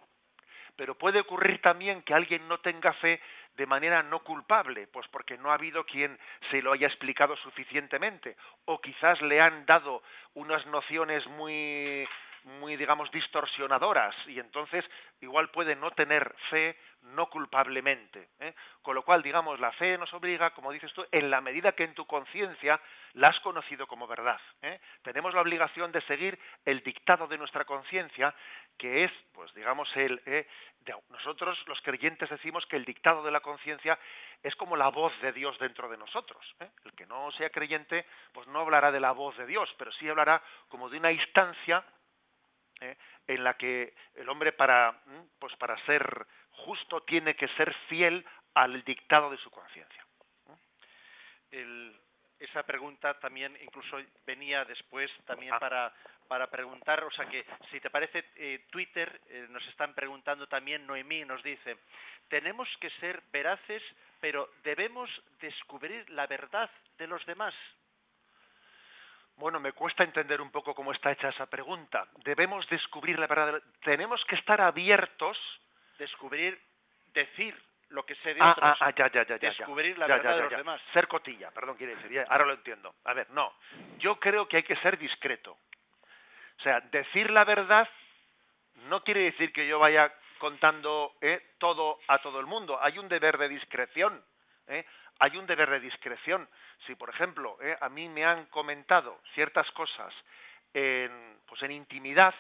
[0.77, 3.21] Pero puede ocurrir también que alguien no tenga fe
[3.57, 6.19] de manera no culpable, pues porque no ha habido quien
[6.51, 10.03] se lo haya explicado suficientemente, o quizás le han dado
[10.35, 12.07] unas nociones muy
[12.47, 14.85] muy, digamos, distorsionadoras y entonces
[15.21, 18.29] igual puede no tener fe no culpablemente.
[18.41, 18.55] ¿eh?
[18.83, 21.85] Con lo cual, digamos, la fe nos obliga, como dices tú, en la medida que
[21.85, 22.81] en tu conciencia
[23.15, 24.41] la has conocido como verdad.
[24.63, 24.81] ¿eh?
[25.03, 28.35] Tenemos la obligación de seguir el dictado de nuestra conciencia,
[28.79, 30.21] que es, pues, digamos, el...
[30.27, 30.47] ¿eh?
[31.11, 33.99] nosotros los creyentes decimos que el dictado de la conciencia
[34.43, 36.45] es como la voz de Dios dentro de nosotros.
[36.61, 36.69] ¿eh?
[36.85, 40.09] El que no sea creyente, pues no hablará de la voz de Dios, pero sí
[40.09, 41.85] hablará como de una instancia
[42.81, 42.97] ¿eh?
[43.27, 45.01] en la que el hombre para,
[45.39, 48.25] pues para ser justo tiene que ser fiel
[48.55, 50.05] al dictado de su conciencia.
[52.39, 55.59] esa pregunta también incluso venía después también Ah.
[55.59, 55.93] para
[56.29, 60.85] para preguntar, o sea que si te parece eh, Twitter eh, nos están preguntando también
[60.87, 61.79] Noemí nos dice
[62.29, 63.83] tenemos que ser veraces
[64.21, 65.09] pero debemos
[65.41, 67.55] descubrir la verdad de los demás.
[69.37, 72.07] Bueno, me cuesta entender un poco cómo está hecha esa pregunta.
[72.25, 73.61] Debemos descubrir la verdad.
[73.83, 75.39] Tenemos que estar abiertos.
[75.99, 76.59] Descubrir,
[77.13, 77.55] decir
[77.91, 78.65] lo que sé de Ah, otros.
[78.71, 80.81] ah, ah, ya, ya, ya, ya, Descubrir la verdad de los demás.
[80.93, 82.25] Ser cotilla, perdón, quiere decir.
[82.29, 82.95] ahora lo entiendo.
[83.05, 83.53] A ver, no.
[83.99, 85.53] Yo creo que hay que ser discreto.
[86.59, 87.89] O sea, decir la verdad
[88.89, 92.79] no quiere decir que yo vaya contando eh, todo a todo el mundo.
[92.83, 94.23] Hay un deber de discreción.
[94.69, 94.85] ¿eh?
[95.19, 96.49] Hay un deber de discreción.
[96.87, 100.13] Si, por ejemplo, eh, a mí me han comentado ciertas cosas
[100.75, 102.35] en, pues en intimidad,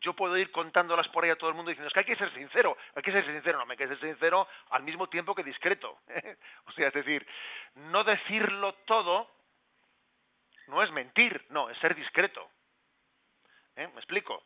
[0.00, 2.16] yo puedo ir contándolas por ahí a todo el mundo diciendo, es que hay que
[2.16, 5.44] ser sincero, hay que ser sincero, no, hay que ser sincero al mismo tiempo que
[5.44, 5.98] discreto.
[6.66, 7.26] o sea, es decir,
[7.74, 9.28] no decirlo todo
[10.70, 12.48] no es mentir, no, es ser discreto.
[13.76, 13.88] ¿Eh?
[13.88, 14.42] ¿Me explico?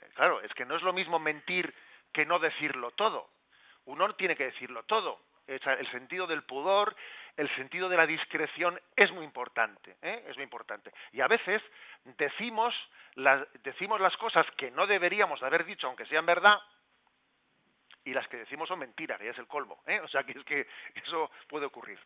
[0.00, 1.74] Eh, Claro, es que no es lo mismo mentir
[2.12, 3.28] que no decirlo todo.
[3.84, 5.20] Uno no tiene que decirlo todo.
[5.46, 6.96] El sentido del pudor,
[7.36, 10.24] el sentido de la discreción es muy importante, ¿eh?
[10.28, 10.92] es muy importante.
[11.12, 11.62] Y a veces
[12.18, 12.74] decimos
[13.14, 16.58] las, decimos las cosas que no deberíamos de haber dicho, aunque sean verdad,
[18.04, 19.82] y las que decimos son mentiras, que es el colmo.
[19.86, 20.00] ¿eh?
[20.00, 21.98] O sea, que es que eso puede ocurrir.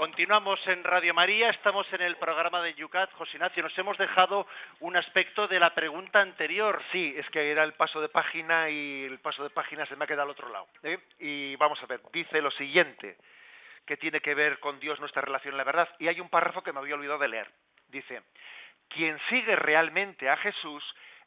[0.00, 3.12] Continuamos en Radio María, estamos en el programa de Yucat.
[3.12, 4.46] José Ignacio, nos hemos dejado
[4.78, 6.82] un aspecto de la pregunta anterior.
[6.90, 10.04] Sí, es que era el paso de página y el paso de página se me
[10.04, 10.66] ha quedado al otro lado.
[10.84, 10.98] ¿eh?
[11.18, 13.18] Y vamos a ver, dice lo siguiente,
[13.84, 15.90] que tiene que ver con Dios nuestra relación en la verdad.
[15.98, 17.50] Y hay un párrafo que me había olvidado de leer.
[17.88, 18.22] Dice,
[18.88, 20.82] quien sigue realmente a Jesús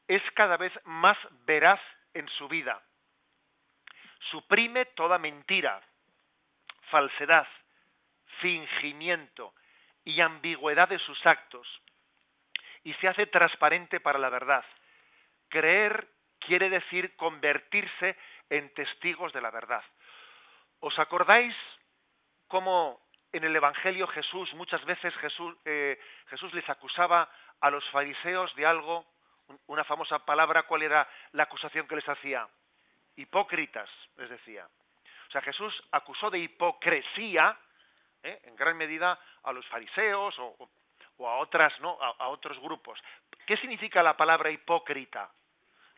[0.08, 1.80] es cada vez más veraz
[2.16, 2.82] en su vida.
[4.32, 5.80] Suprime toda mentira,
[6.90, 7.46] falsedad,
[8.42, 9.54] fingimiento
[10.06, 11.68] y ambigüedad de sus actos
[12.84, 14.64] y se hace transparente para la verdad.
[15.50, 16.08] Creer
[16.40, 18.18] quiere decir convertirse
[18.50, 19.84] en testigos de la verdad.
[20.80, 21.56] ¿Os acordáis
[22.48, 23.00] cómo
[23.32, 27.30] en el Evangelio Jesús, muchas veces Jesús, eh, Jesús les acusaba
[27.62, 29.06] a los fariseos de algo?
[29.68, 32.48] Una famosa palabra, ¿cuál era la acusación que les hacía?
[33.16, 34.68] Hipócritas, les decía.
[35.30, 37.58] O sea, Jesús acusó de hipocresía,
[38.24, 38.40] ¿eh?
[38.44, 40.70] en gran medida, a los fariseos o,
[41.20, 41.98] a otras, ¿no?
[42.02, 43.00] A, otros grupos.
[43.46, 45.30] ¿Qué significa la palabra hipócrita?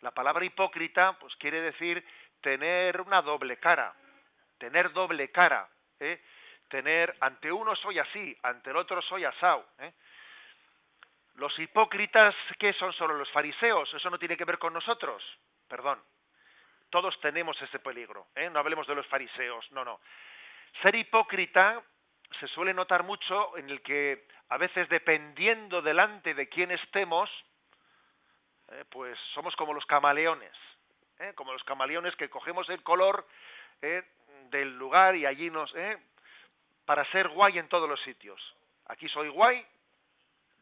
[0.01, 2.05] La palabra hipócrita, pues quiere decir
[2.41, 3.93] tener una doble cara,
[4.57, 5.67] tener doble cara,
[5.99, 6.21] ¿eh?
[6.69, 9.63] tener ante uno soy así, ante el otro soy asau.
[9.79, 9.93] ¿eh?
[11.35, 13.91] Los hipócritas, ¿qué son solo los fariseos?
[13.93, 15.23] Eso no tiene que ver con nosotros.
[15.67, 16.01] Perdón.
[16.89, 18.27] Todos tenemos ese peligro.
[18.35, 18.49] ¿eh?
[18.49, 19.69] No hablemos de los fariseos.
[19.71, 19.99] No, no.
[20.81, 21.81] Ser hipócrita
[22.39, 27.29] se suele notar mucho en el que a veces dependiendo delante de quién estemos,
[28.71, 30.53] eh, pues somos como los camaleones.
[31.19, 31.33] ¿eh?
[31.35, 33.27] Como los camaleones que cogemos el color
[33.81, 34.03] ¿eh?
[34.49, 35.73] del lugar y allí nos...
[35.75, 35.97] ¿eh?
[36.85, 38.39] para ser guay en todos los sitios.
[38.87, 39.65] Aquí soy guay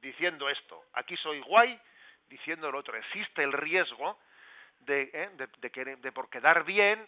[0.02, 1.80] diciendo esto, aquí soy guay
[2.28, 2.98] diciendo lo otro.
[2.98, 4.18] Existe el riesgo
[4.80, 5.30] de, ¿eh?
[5.34, 7.06] de, de, de por quedar bien,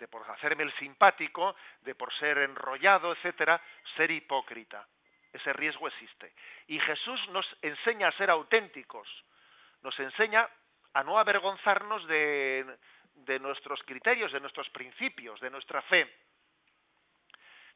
[0.00, 3.60] de por hacerme el simpático, de por ser enrollado, etcétera,
[3.96, 4.86] ser hipócrita.
[5.32, 6.32] Ese riesgo existe.
[6.66, 9.06] Y Jesús nos enseña a ser auténticos,
[9.82, 10.48] nos enseña
[10.94, 12.66] a no avergonzarnos de,
[13.14, 16.10] de nuestros criterios, de nuestros principios, de nuestra fe.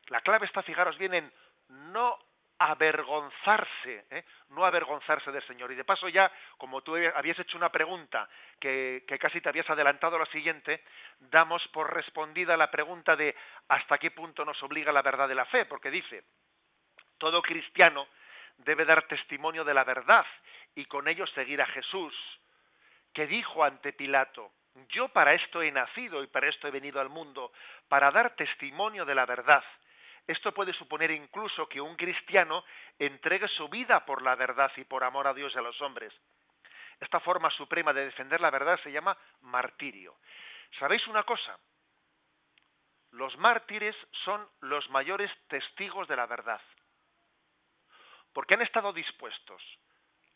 [0.09, 1.33] La clave está, fijaros bien, en
[1.69, 2.19] no
[2.71, 4.25] avergonzarse, ¿eh?
[4.51, 5.73] no avergonzarse del Señor.
[5.73, 8.29] Y de paso ya, como tú habías hecho una pregunta
[8.61, 10.83] que, que, casi te habías adelantado a la siguiente,
[11.19, 13.35] damos por respondida la pregunta de
[13.69, 16.25] hasta qué punto nos obliga la verdad de la fe, porque dice,
[17.19, 18.07] todo cristiano
[18.59, 20.27] debe dar testimonio de la verdad
[20.75, 22.15] y con ello seguir a Jesús,
[23.13, 24.53] que dijo ante Pilato,
[24.89, 27.53] yo para esto he nacido y para esto he venido al mundo,
[27.89, 29.63] para dar testimonio de la verdad.
[30.27, 32.65] Esto puede suponer incluso que un cristiano
[32.99, 36.13] entregue su vida por la verdad y por amor a Dios y a los hombres.
[37.01, 40.17] esta forma suprema de defender la verdad se llama martirio.
[40.79, 41.59] ¿Sabéis una cosa?
[43.11, 43.95] Los mártires
[44.25, 46.61] son los mayores testigos de la verdad,
[48.33, 49.63] porque han estado dispuestos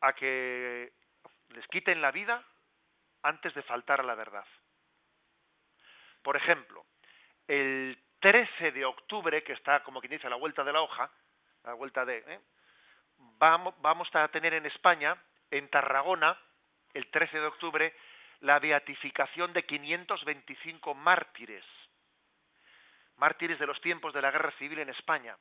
[0.01, 0.93] a que
[1.51, 2.45] les quiten la vida
[3.23, 4.47] antes de faltar a la verdad.
[6.23, 6.85] Por ejemplo,
[7.47, 11.11] el 13 de octubre, que está como quien dice a la vuelta de la hoja,
[11.65, 12.19] a la vuelta de...
[12.27, 12.41] ¿eh?
[13.39, 15.17] Vamos, vamos a tener en España,
[15.51, 16.39] en Tarragona,
[16.95, 17.95] el 13 de octubre,
[18.41, 21.65] la beatificación de 525 mártires,
[23.17, 25.37] mártires de los tiempos de la guerra civil en España,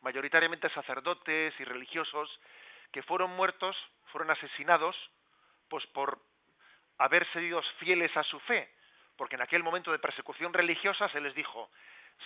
[0.00, 2.40] mayoritariamente sacerdotes y religiosos
[2.92, 3.76] que fueron muertos,
[4.06, 4.96] fueron asesinados,
[5.68, 6.18] pues por
[6.98, 8.72] haber sido fieles a su fe,
[9.16, 11.70] porque en aquel momento de persecución religiosa se les dijo,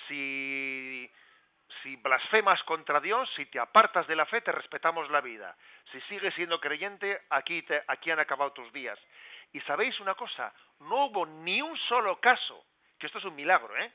[0.08, 1.10] si,
[1.82, 5.56] si blasfemas contra Dios, si te apartas de la fe, te respetamos la vida.
[5.92, 8.98] Si sigues siendo creyente, aquí, te, aquí han acabado tus días.
[9.52, 12.64] Y sabéis una cosa, no hubo ni un solo caso,
[12.98, 13.92] que esto es un milagro, ¿eh?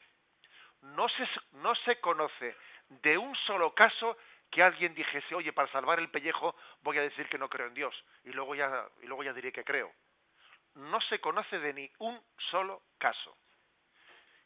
[0.82, 2.56] No se, no se conoce
[2.90, 4.18] de un solo caso
[4.52, 7.74] que alguien dijese, oye, para salvar el pellejo voy a decir que no creo en
[7.74, 9.92] Dios y luego ya, y luego ya diré que creo.
[10.76, 12.22] No se conoce de ni un
[12.52, 13.38] solo caso.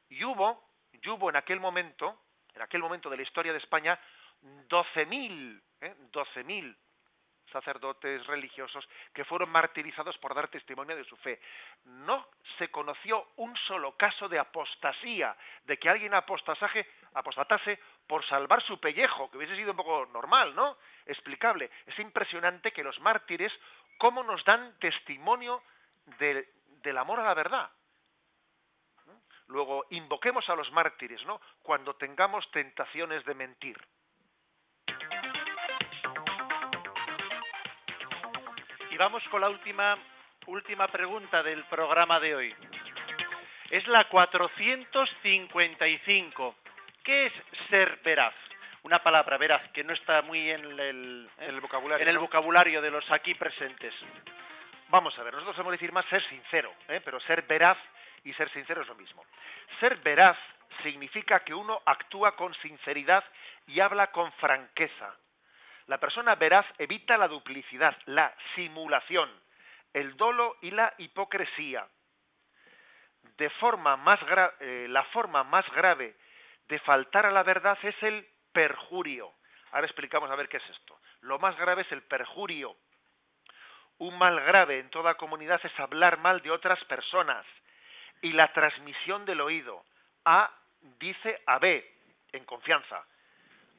[0.09, 2.21] Y hubo, y hubo en aquel momento,
[2.53, 3.99] en aquel momento de la historia de España,
[4.41, 5.95] 12.000, ¿eh?
[6.11, 6.75] 12.000
[7.51, 11.39] sacerdotes religiosos que fueron martirizados por dar testimonio de su fe.
[11.83, 12.27] No
[12.57, 18.79] se conoció un solo caso de apostasía, de que alguien apostatase, apostatase por salvar su
[18.79, 20.77] pellejo, que hubiese sido un poco normal, ¿no?
[21.05, 21.69] Explicable.
[21.85, 23.51] Es impresionante que los mártires,
[23.97, 25.63] cómo nos dan testimonio
[26.17, 27.69] del amor a la verdad.
[29.47, 31.41] Luego, invoquemos a los mártires, ¿no?
[31.63, 33.77] Cuando tengamos tentaciones de mentir.
[38.99, 39.97] vamos con la última,
[40.47, 42.53] última pregunta del programa de hoy.
[43.71, 46.55] Es la 455.
[47.01, 47.33] ¿Qué es
[47.69, 48.33] ser veraz?
[48.83, 52.91] Una palabra veraz que no está muy en el, el vocabulario, en el vocabulario de
[52.91, 53.93] los aquí presentes.
[54.89, 56.99] Vamos a ver, nosotros sabemos decir más ser sincero, ¿eh?
[57.05, 57.77] pero ser veraz
[58.23, 59.23] y ser sincero es lo mismo.
[59.79, 60.37] Ser veraz
[60.81, 63.23] significa que uno actúa con sinceridad
[63.67, 65.15] y habla con franqueza.
[65.85, 69.29] La persona veraz evita la duplicidad, la simulación,
[69.93, 71.87] el dolo y la hipocresía.
[73.37, 74.19] De forma más
[74.59, 76.15] eh, la forma más grave
[76.67, 79.33] de faltar a la verdad es el perjurio.
[79.71, 80.99] Ahora explicamos a ver qué es esto.
[81.21, 82.75] Lo más grave es el perjurio.
[83.99, 87.45] Un mal grave en toda comunidad es hablar mal de otras personas
[88.21, 89.83] y la transmisión del oído.
[90.25, 90.49] A
[90.99, 91.85] dice a B
[92.31, 93.05] en confianza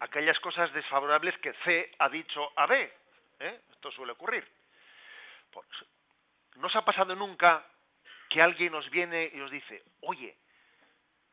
[0.00, 2.92] aquellas cosas desfavorables que C ha dicho a B.
[3.40, 3.60] ¿eh?
[3.70, 4.46] Esto suele ocurrir.
[5.50, 5.66] Pues,
[6.56, 7.64] ¿No os ha pasado nunca
[8.28, 10.36] que alguien os viene y os dice, oye,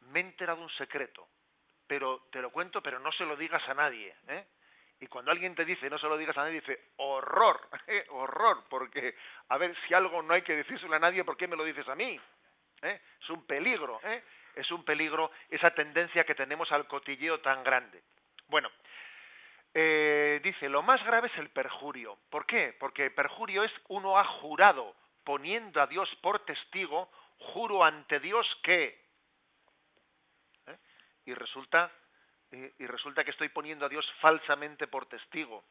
[0.01, 1.27] me he enterado un secreto,
[1.87, 4.15] pero te lo cuento, pero no se lo digas a nadie.
[4.27, 4.45] ¿eh?
[4.99, 8.05] Y cuando alguien te dice, no se lo digas a nadie, dice, horror, ¿eh?
[8.09, 9.15] horror, porque,
[9.49, 11.87] a ver, si algo no hay que decírselo a nadie, ¿por qué me lo dices
[11.87, 12.19] a mí?
[12.81, 13.01] ¿Eh?
[13.21, 14.23] Es un peligro, ¿eh?
[14.55, 18.01] es un peligro esa tendencia que tenemos al cotilleo tan grande.
[18.47, 18.69] Bueno,
[19.73, 22.17] eh, dice, lo más grave es el perjurio.
[22.29, 22.75] ¿Por qué?
[22.79, 28.99] Porque perjurio es uno ha jurado, poniendo a Dios por testigo, juro ante Dios que...
[30.67, 30.77] ¿eh?
[31.25, 31.91] Y, resulta,
[32.51, 35.63] y resulta que estoy poniendo a Dios falsamente por testigo.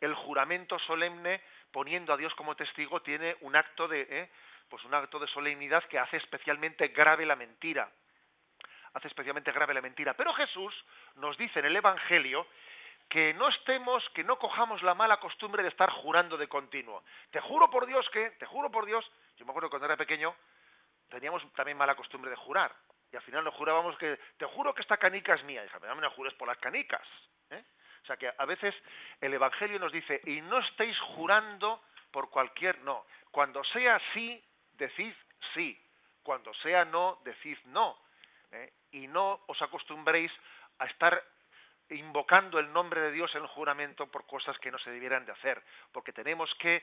[0.00, 1.40] El juramento solemne,
[1.70, 4.06] poniendo a Dios como testigo, tiene un acto de...
[4.08, 4.30] ¿eh?
[4.68, 7.88] pues un acto de solemnidad que hace especialmente grave la mentira
[8.94, 10.14] hace especialmente grave la mentira.
[10.14, 10.72] Pero Jesús
[11.16, 12.46] nos dice en el Evangelio
[13.08, 17.04] que no estemos, que no cojamos la mala costumbre de estar jurando de continuo.
[17.30, 19.04] Te juro por Dios que, te juro por Dios,
[19.36, 20.34] yo me acuerdo cuando era pequeño,
[21.10, 22.74] teníamos también mala costumbre de jurar.
[23.14, 25.62] Y al final nos jurábamos que, te juro que esta canica es mía.
[25.62, 27.06] Dije, no me jures por las canicas.
[27.50, 27.62] ¿eh?
[28.02, 28.74] O sea que a veces
[29.20, 33.06] el Evangelio nos dice, y no estéis jurando por cualquier no.
[33.30, 35.14] Cuando sea sí, decid
[35.54, 35.80] sí.
[36.24, 37.96] Cuando sea no, decid no.
[38.50, 38.72] ¿eh?
[38.90, 40.32] y no os acostumbréis
[40.80, 41.22] a estar
[41.90, 45.30] invocando el nombre de Dios en el juramento por cosas que no se debieran de
[45.30, 45.62] hacer,
[45.92, 46.82] porque tenemos que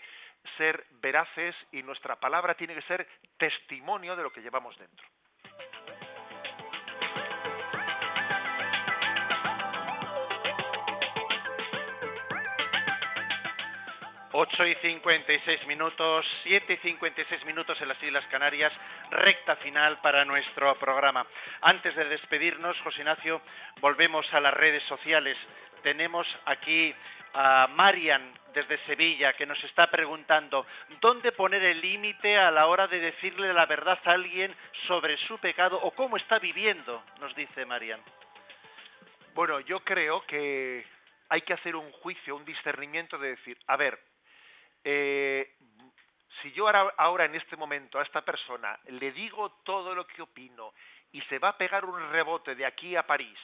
[0.55, 3.05] ser veraces y nuestra palabra tiene que ser
[3.38, 5.05] testimonio de lo que llevamos dentro.
[14.41, 18.73] 8 y 56 minutos, 7 y 56 minutos en las Islas Canarias,
[19.11, 21.27] recta final para nuestro programa.
[21.61, 23.39] Antes de despedirnos, José Ignacio,
[23.81, 25.37] volvemos a las redes sociales.
[25.83, 26.91] Tenemos aquí
[27.35, 30.65] a Marian desde Sevilla, que nos está preguntando,
[31.01, 34.55] ¿dónde poner el límite a la hora de decirle la verdad a alguien
[34.87, 37.03] sobre su pecado o cómo está viviendo?
[37.19, 38.01] Nos dice Marian.
[39.35, 40.83] Bueno, yo creo que
[41.29, 43.99] hay que hacer un juicio, un discernimiento de decir, a ver,
[44.84, 45.55] eh,
[46.41, 50.21] si yo ahora, ahora en este momento a esta persona le digo todo lo que
[50.21, 50.73] opino
[51.11, 53.38] y se va a pegar un rebote de aquí a París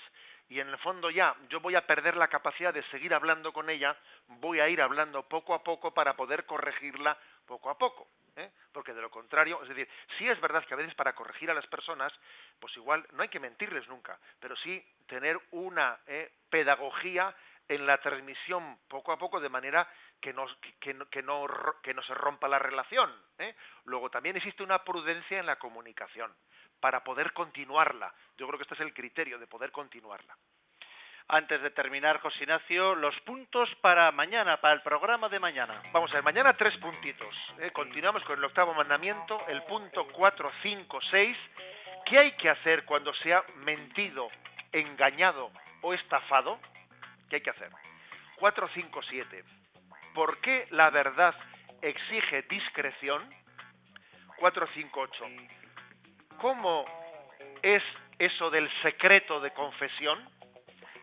[0.49, 3.69] y en el fondo ya yo voy a perder la capacidad de seguir hablando con
[3.69, 3.95] ella,
[4.27, 8.07] voy a ir hablando poco a poco para poder corregirla poco a poco.
[8.35, 8.49] ¿eh?
[8.71, 11.53] Porque de lo contrario, es decir, sí es verdad que a veces para corregir a
[11.53, 12.13] las personas,
[12.59, 16.31] pues igual no hay que mentirles nunca, pero sí tener una ¿eh?
[16.49, 17.35] pedagogía
[17.67, 19.89] en la transmisión poco a poco de manera
[20.22, 20.45] que no,
[20.80, 21.47] que, no, que no,
[21.82, 23.11] que no se rompa la relación.
[23.39, 23.55] ¿eh?
[23.86, 26.34] Luego también existe una prudencia en la comunicación
[26.80, 28.13] para poder continuarla.
[28.38, 30.36] Yo creo que este es el criterio de poder continuarla.
[31.30, 35.82] Antes de terminar, José Ignacio, los puntos para mañana, para el programa de mañana.
[35.91, 37.36] Vamos a ver, mañana tres puntitos.
[37.59, 37.70] ¿eh?
[37.72, 41.38] Continuamos con el octavo mandamiento, el punto 4, 5, 6.
[42.05, 44.30] ¿Qué hay que hacer cuando se ha mentido,
[44.72, 45.51] engañado
[45.82, 46.59] o estafado?
[47.30, 47.72] ¿Qué hay que hacer?
[48.38, 49.43] 4, 5, 7.
[50.18, 51.36] ¿Por qué la verdad
[51.80, 53.22] exige discreción?
[54.38, 55.26] 4, 5, 8.
[56.39, 56.86] ¿Cómo
[57.61, 57.84] es
[58.18, 60.28] eso del secreto de confesión?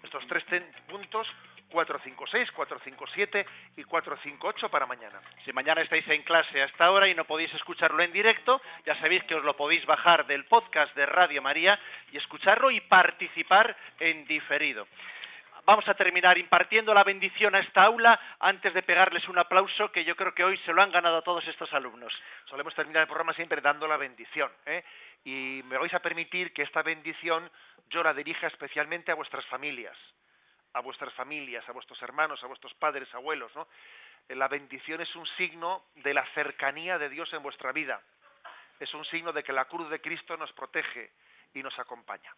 [0.03, 0.43] Estos tres
[0.89, 1.29] puntos
[1.71, 3.47] 456, 457
[3.77, 5.21] y 458 para mañana.
[5.45, 8.99] Si mañana estáis en clase a esta hora y no podéis escucharlo en directo, ya
[8.99, 11.79] sabéis que os lo podéis bajar del podcast de Radio María
[12.11, 14.89] y escucharlo y participar en diferido.
[15.67, 20.05] Vamos a terminar impartiendo la bendición a esta aula antes de pegarles un aplauso que
[20.05, 22.13] yo creo que hoy se lo han ganado a todos estos alumnos.
[22.45, 24.53] Solemos terminar el programa siempre dando la bendición.
[24.67, 24.85] ¿eh?
[25.25, 27.51] Y me vais a permitir que esta bendición
[27.89, 29.97] yo la dirija especialmente a vuestras familias,
[30.75, 33.51] a vuestras familias, a vuestros hermanos, a vuestros padres, abuelos.
[33.57, 33.67] ¿no?
[34.29, 38.03] Eh, la bendición es un signo de la cercanía de Dios en vuestra vida.
[38.79, 41.13] Es un signo de que la cruz de Cristo nos protege
[41.55, 42.35] y nos acompaña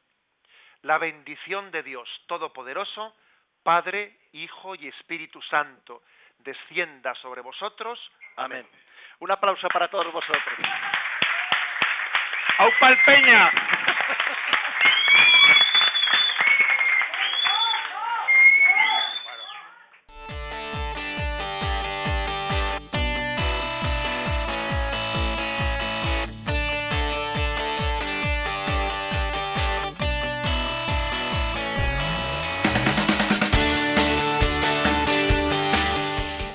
[0.86, 3.14] la bendición de Dios Todopoderoso,
[3.64, 6.02] Padre, Hijo y Espíritu Santo,
[6.38, 7.98] descienda sobre vosotros.
[8.36, 8.64] Amén.
[9.18, 10.58] Un aplauso para todos vosotros.
[12.58, 13.52] ¡Aupalpeña!